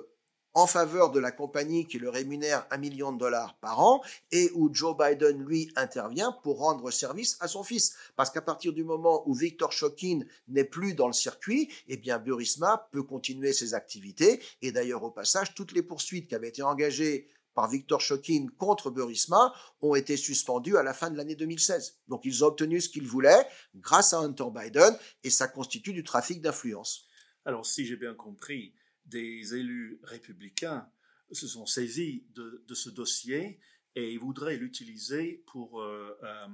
en 0.54 0.66
faveur 0.66 1.10
de 1.10 1.20
la 1.20 1.32
compagnie 1.32 1.86
qui 1.86 1.98
le 1.98 2.08
rémunère 2.08 2.66
un 2.70 2.78
million 2.78 3.12
de 3.12 3.18
dollars 3.18 3.58
par 3.58 3.80
an 3.80 4.02
et 4.30 4.50
où 4.54 4.72
Joe 4.72 4.96
Biden, 4.96 5.44
lui, 5.44 5.70
intervient 5.76 6.32
pour 6.42 6.58
rendre 6.58 6.90
service 6.90 7.36
à 7.40 7.48
son 7.48 7.62
fils. 7.62 7.94
Parce 8.16 8.30
qu'à 8.30 8.40
partir 8.40 8.72
du 8.72 8.84
moment 8.84 9.28
où 9.28 9.34
Victor 9.34 9.72
Shokin 9.72 10.20
n'est 10.48 10.64
plus 10.64 10.94
dans 10.94 11.08
le 11.08 11.12
circuit, 11.12 11.70
eh 11.88 11.96
bien, 11.98 12.18
Burisma 12.18 12.88
peut 12.92 13.02
continuer 13.02 13.52
ses 13.52 13.74
activités. 13.74 14.40
Et 14.62 14.72
d'ailleurs, 14.72 15.02
au 15.02 15.10
passage, 15.10 15.54
toutes 15.54 15.72
les 15.72 15.82
poursuites 15.82 16.28
qui 16.28 16.34
avaient 16.34 16.48
été 16.48 16.62
engagées 16.62 17.28
par 17.54 17.70
Victor 17.70 18.00
Shokin 18.00 18.48
contre 18.58 18.90
Burisma 18.90 19.54
ont 19.80 19.94
été 19.94 20.16
suspendues 20.16 20.76
à 20.76 20.82
la 20.82 20.92
fin 20.92 21.10
de 21.10 21.16
l'année 21.16 21.36
2016. 21.36 22.00
Donc 22.08 22.24
ils 22.24 22.44
ont 22.44 22.48
obtenu 22.48 22.80
ce 22.80 22.88
qu'ils 22.88 23.06
voulaient 23.06 23.46
grâce 23.74 24.12
à 24.12 24.18
Hunter 24.18 24.46
Biden 24.54 24.96
et 25.22 25.30
ça 25.30 25.48
constitue 25.48 25.92
du 25.92 26.04
trafic 26.04 26.42
d'influence. 26.42 27.06
Alors 27.44 27.66
si 27.66 27.86
j'ai 27.86 27.96
bien 27.96 28.14
compris, 28.14 28.74
des 29.06 29.54
élus 29.54 30.00
républicains 30.02 30.88
se 31.32 31.46
sont 31.46 31.66
saisis 31.66 32.24
de, 32.34 32.62
ce 32.74 32.90
dossier 32.90 33.60
et 33.94 34.12
ils 34.12 34.18
voudraient 34.18 34.56
l'utiliser 34.56 35.44
pour 35.46 35.80
euh, 35.80 36.16
euh, 36.22 36.46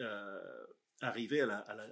euh, 0.00 0.66
arriver 1.00 1.40
à 1.40 1.46
la, 1.46 1.86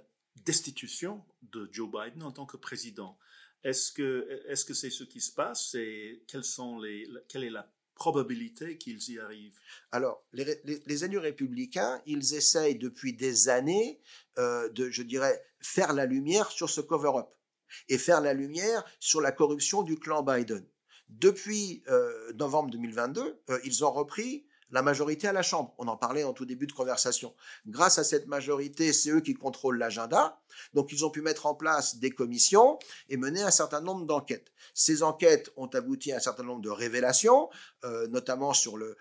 destitution 0.45 1.25
de 1.41 1.67
Joe 1.71 1.89
Biden 1.89 2.21
en 2.21 2.31
tant 2.31 2.45
que 2.45 2.57
président. 2.57 3.17
Est-ce 3.63 3.91
que 3.91 4.43
est-ce 4.47 4.65
que 4.65 4.75
c'est 4.75 4.91
ce 4.91 5.03
qui 5.03 5.19
se 5.19 5.33
passe 5.33 5.73
et 5.73 6.23
quelles 6.27 6.43
sont 6.43 6.79
les, 6.79 7.09
quelle 7.27 7.43
est 7.43 7.49
la 7.49 7.67
probabilité 7.97 8.77
qu'ils 8.77 9.11
y 9.11 9.19
arrivent 9.19 9.59
Alors, 9.91 10.23
les, 10.31 11.03
élus 11.03 11.17
républicains, 11.17 12.01
ils 12.05 12.35
essayent 12.35 12.77
depuis 12.77 13.13
des 13.13 13.49
années 13.49 13.99
euh, 14.37 14.69
de, 14.69 14.89
je 14.89 15.03
dirais, 15.03 15.43
faire 15.59 15.93
la 15.93 16.05
lumière 16.05 16.49
sur 16.51 16.69
ce 16.69 16.79
cover-up 16.79 17.27
et 17.89 17.97
faire 17.97 18.21
la 18.21 18.33
lumière 18.33 18.85
sur 18.99 19.19
la 19.19 19.33
corruption 19.33 19.83
du 19.83 19.99
clan 19.99 20.23
Biden. 20.23 20.65
Depuis 21.09 21.83
euh, 21.89 22.31
novembre 22.33 22.69
2022, 22.71 23.41
euh, 23.49 23.59
ils 23.65 23.83
ont 23.83 23.91
repris 23.91 24.46
la 24.71 24.81
majorité 24.81 25.27
à 25.27 25.33
la 25.33 25.41
Chambre. 25.41 25.73
On 25.77 25.87
en 25.87 25.97
parlait 25.97 26.23
en 26.23 26.33
tout 26.33 26.45
début 26.45 26.67
de 26.67 26.73
conversation. 26.73 27.33
Grâce 27.65 27.97
à 27.97 28.03
cette 28.03 28.27
majorité, 28.27 28.93
c'est 28.93 29.09
eux 29.09 29.21
qui 29.21 29.33
contrôlent 29.33 29.77
l'agenda. 29.77 30.39
Donc 30.73 30.91
ils 30.91 31.05
ont 31.05 31.09
pu 31.09 31.21
mettre 31.21 31.45
en 31.45 31.55
place 31.55 31.97
des 31.97 32.11
commissions 32.11 32.79
et 33.09 33.17
mener 33.17 33.41
un 33.43 33.51
certain 33.51 33.81
nombre 33.81 34.05
d'enquêtes. 34.05 34.51
Ces 34.73 35.03
enquêtes 35.03 35.51
ont 35.55 35.67
abouti 35.67 36.11
à 36.11 36.17
un 36.17 36.19
certain 36.19 36.43
nombre 36.43 36.61
de 36.61 36.69
révélations, 36.69 37.49
euh, 37.85 38.07
notamment 38.07 38.53
sur 38.53 38.77
le, 38.77 38.97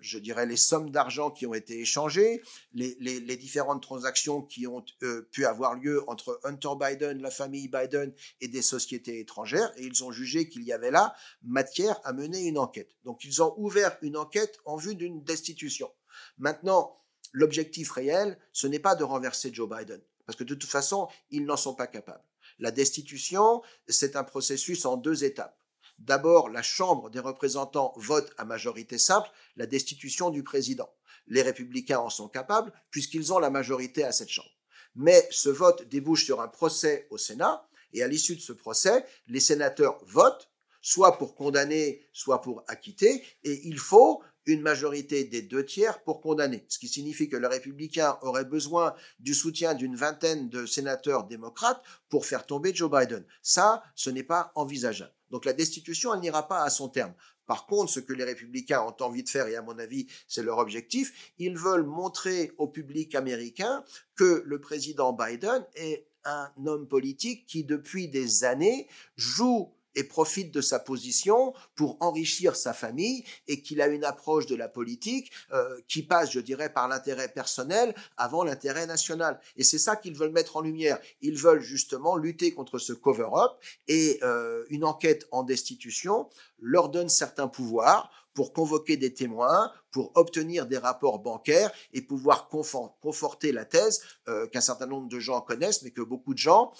je 0.00 0.18
dirais, 0.18 0.46
les 0.46 0.56
sommes 0.56 0.90
d'argent 0.90 1.30
qui 1.30 1.46
ont 1.46 1.54
été 1.54 1.80
échangées, 1.80 2.42
les 2.74 3.36
différentes 3.36 3.82
transactions 3.82 4.42
qui 4.42 4.66
ont 4.66 4.84
euh, 5.02 5.28
pu 5.30 5.46
avoir 5.46 5.74
lieu 5.74 6.02
entre 6.08 6.40
Hunter 6.44 6.70
Biden, 6.78 7.22
la 7.22 7.30
famille 7.30 7.68
Biden 7.68 8.12
et 8.40 8.48
des 8.48 8.62
sociétés 8.62 9.20
étrangères, 9.20 9.72
et 9.76 9.84
ils 9.84 10.04
ont 10.04 10.10
jugé 10.10 10.48
qu'il 10.48 10.62
y 10.62 10.72
avait 10.72 10.90
là 10.90 11.14
matière 11.42 12.00
à 12.04 12.12
mener 12.12 12.46
une 12.46 12.58
enquête. 12.58 12.90
Donc 13.04 13.24
ils 13.24 13.42
ont 13.42 13.54
ouvert 13.56 13.96
une 14.02 14.16
enquête 14.16 14.58
en 14.64 14.76
vue 14.76 14.94
d'une 14.98 15.22
destitution. 15.24 15.90
Maintenant, 16.36 17.00
l'objectif 17.32 17.90
réel, 17.90 18.38
ce 18.52 18.66
n'est 18.66 18.78
pas 18.78 18.94
de 18.94 19.04
renverser 19.04 19.52
Joe 19.52 19.68
Biden, 19.68 20.00
parce 20.26 20.36
que 20.36 20.44
de 20.44 20.54
toute 20.54 20.70
façon, 20.70 21.08
ils 21.30 21.44
n'en 21.44 21.56
sont 21.56 21.74
pas 21.74 21.86
capables. 21.86 22.24
La 22.58 22.70
destitution, 22.70 23.62
c'est 23.88 24.16
un 24.16 24.24
processus 24.24 24.84
en 24.84 24.96
deux 24.96 25.24
étapes. 25.24 25.58
D'abord, 25.98 26.48
la 26.48 26.62
Chambre 26.62 27.10
des 27.10 27.18
représentants 27.18 27.92
vote 27.96 28.32
à 28.36 28.44
majorité 28.44 28.98
simple 28.98 29.30
la 29.56 29.66
destitution 29.66 30.30
du 30.30 30.42
président. 30.42 30.88
Les 31.26 31.42
républicains 31.42 31.98
en 31.98 32.10
sont 32.10 32.28
capables 32.28 32.72
puisqu'ils 32.90 33.32
ont 33.32 33.38
la 33.38 33.50
majorité 33.50 34.04
à 34.04 34.12
cette 34.12 34.28
Chambre. 34.28 34.50
Mais 34.94 35.26
ce 35.30 35.48
vote 35.48 35.88
débouche 35.88 36.24
sur 36.24 36.40
un 36.40 36.48
procès 36.48 37.06
au 37.10 37.18
Sénat 37.18 37.68
et 37.92 38.02
à 38.02 38.08
l'issue 38.08 38.36
de 38.36 38.40
ce 38.40 38.52
procès, 38.52 39.04
les 39.26 39.40
sénateurs 39.40 39.98
votent 40.04 40.50
soit 40.80 41.18
pour 41.18 41.34
condamner, 41.34 42.06
soit 42.12 42.40
pour 42.40 42.64
acquitter, 42.68 43.24
et 43.42 43.66
il 43.66 43.78
faut 43.78 44.22
une 44.48 44.62
majorité 44.62 45.24
des 45.24 45.42
deux 45.42 45.64
tiers 45.64 46.02
pour 46.02 46.20
condamner, 46.20 46.64
ce 46.68 46.78
qui 46.78 46.88
signifie 46.88 47.28
que 47.28 47.36
les 47.36 47.46
républicains 47.46 48.18
auraient 48.22 48.46
besoin 48.46 48.94
du 49.20 49.34
soutien 49.34 49.74
d'une 49.74 49.94
vingtaine 49.94 50.48
de 50.48 50.64
sénateurs 50.64 51.24
démocrates 51.24 51.82
pour 52.08 52.24
faire 52.24 52.46
tomber 52.46 52.74
Joe 52.74 52.90
Biden. 52.90 53.24
Ça, 53.42 53.82
ce 53.94 54.08
n'est 54.08 54.22
pas 54.22 54.50
envisageable. 54.54 55.12
Donc 55.30 55.44
la 55.44 55.52
destitution, 55.52 56.14
elle 56.14 56.20
n'ira 56.20 56.48
pas 56.48 56.62
à 56.62 56.70
son 56.70 56.88
terme. 56.88 57.12
Par 57.46 57.66
contre, 57.66 57.92
ce 57.92 58.00
que 58.00 58.14
les 58.14 58.24
républicains 58.24 58.82
ont 58.82 58.96
envie 59.02 59.22
de 59.22 59.28
faire, 59.28 59.48
et 59.48 59.56
à 59.56 59.62
mon 59.62 59.78
avis, 59.78 60.06
c'est 60.26 60.42
leur 60.42 60.58
objectif, 60.58 61.32
ils 61.38 61.56
veulent 61.56 61.86
montrer 61.86 62.52
au 62.56 62.68
public 62.68 63.14
américain 63.14 63.84
que 64.16 64.42
le 64.46 64.60
président 64.60 65.12
Biden 65.12 65.64
est 65.74 66.06
un 66.24 66.50
homme 66.66 66.86
politique 66.86 67.46
qui, 67.46 67.64
depuis 67.64 68.08
des 68.08 68.44
années, 68.44 68.88
joue 69.16 69.72
et 69.94 70.04
profite 70.04 70.52
de 70.52 70.60
sa 70.60 70.78
position 70.78 71.54
pour 71.74 71.96
enrichir 72.00 72.56
sa 72.56 72.72
famille 72.72 73.24
et 73.46 73.62
qu'il 73.62 73.80
a 73.80 73.86
une 73.86 74.04
approche 74.04 74.46
de 74.46 74.54
la 74.54 74.68
politique 74.68 75.32
euh, 75.52 75.78
qui 75.88 76.02
passe, 76.02 76.30
je 76.30 76.40
dirais, 76.40 76.72
par 76.72 76.88
l'intérêt 76.88 77.28
personnel 77.28 77.94
avant 78.16 78.44
l'intérêt 78.44 78.86
national. 78.86 79.40
Et 79.56 79.64
c'est 79.64 79.78
ça 79.78 79.96
qu'ils 79.96 80.16
veulent 80.16 80.32
mettre 80.32 80.56
en 80.56 80.60
lumière. 80.60 80.98
Ils 81.20 81.36
veulent 81.36 81.60
justement 81.60 82.16
lutter 82.16 82.52
contre 82.52 82.78
ce 82.78 82.92
cover-up 82.92 83.52
et 83.86 84.18
euh, 84.22 84.64
une 84.70 84.84
enquête 84.84 85.26
en 85.32 85.42
destitution 85.42 86.28
leur 86.60 86.88
donne 86.88 87.08
certains 87.08 87.48
pouvoirs 87.48 88.10
pour 88.34 88.52
convoquer 88.52 88.96
des 88.96 89.12
témoins, 89.14 89.72
pour 89.90 90.12
obtenir 90.14 90.66
des 90.66 90.78
rapports 90.78 91.18
bancaires 91.18 91.72
et 91.92 92.02
pouvoir 92.02 92.48
conforter 92.48 93.50
la 93.50 93.64
thèse 93.64 94.00
euh, 94.28 94.46
qu'un 94.46 94.60
certain 94.60 94.86
nombre 94.86 95.08
de 95.08 95.18
gens 95.18 95.40
connaissent, 95.40 95.82
mais 95.82 95.90
que 95.90 96.02
beaucoup 96.02 96.34
de 96.34 96.38
gens, 96.38 96.72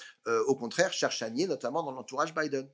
au 0.47 0.55
contraire, 0.55 0.93
cherchent 0.93 1.23
à 1.23 1.31
nier, 1.31 1.47
notamment 1.47 1.83
dans 1.83 1.91
l'entourage 1.91 2.35
Biden. 2.35 2.69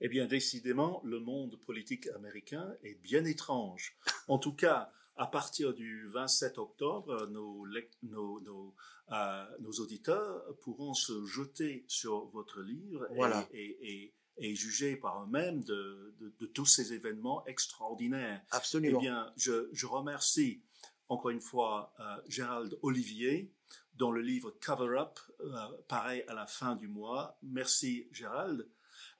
Eh 0.00 0.08
bien, 0.08 0.26
décidément, 0.26 1.00
le 1.04 1.20
monde 1.20 1.58
politique 1.60 2.06
américain 2.08 2.72
est 2.82 2.94
bien 3.02 3.24
étrange. 3.24 3.96
En 4.28 4.38
tout 4.38 4.54
cas, 4.54 4.92
à 5.16 5.26
partir 5.26 5.74
du 5.74 6.06
27 6.06 6.58
octobre, 6.58 7.26
nos, 7.26 7.66
nos, 8.02 8.74
euh, 9.10 9.44
nos, 9.60 9.72
auditeurs 9.72 10.44
pourront 10.60 10.94
se 10.94 11.24
jeter 11.26 11.84
sur 11.88 12.26
votre 12.26 12.62
livre 12.62 13.08
et, 13.52 14.12
et, 14.36 14.54
juger 14.54 14.96
par 14.96 15.24
eux-mêmes 15.24 15.64
de, 15.64 16.14
de, 16.20 16.46
tous 16.46 16.66
ces 16.66 16.92
événements 16.92 17.44
extraordinaires. 17.46 18.40
Absolument. 18.52 19.00
Eh 19.00 19.02
bien, 19.02 19.32
je, 19.36 19.68
je 19.72 19.86
remercie 19.86 20.62
encore 21.08 21.30
une 21.30 21.40
fois 21.40 21.92
euh, 21.98 22.16
Gérald 22.28 22.78
Olivier 22.82 23.50
dans 23.94 24.12
le 24.12 24.20
livre 24.20 24.54
Cover 24.60 24.96
Up, 24.98 25.18
euh, 25.40 25.66
pareil 25.88 26.22
à 26.28 26.34
la 26.34 26.46
fin 26.46 26.76
du 26.76 26.86
mois. 26.86 27.36
Merci 27.42 28.08
Gérald. 28.12 28.68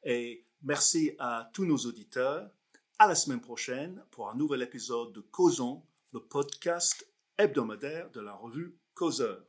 Et 0.05 0.47
Merci 0.63 1.13
à 1.19 1.51
tous 1.53 1.65
nos 1.65 1.77
auditeurs. 1.77 2.51
À 2.99 3.07
la 3.07 3.15
semaine 3.15 3.41
prochaine 3.41 4.03
pour 4.11 4.29
un 4.29 4.35
nouvel 4.35 4.63
épisode 4.63 5.13
de 5.13 5.21
Causons, 5.21 5.85
le 6.13 6.21
podcast 6.21 7.07
hebdomadaire 7.39 8.11
de 8.11 8.21
la 8.21 8.35
revue 8.35 8.77
Causeur. 8.95 9.45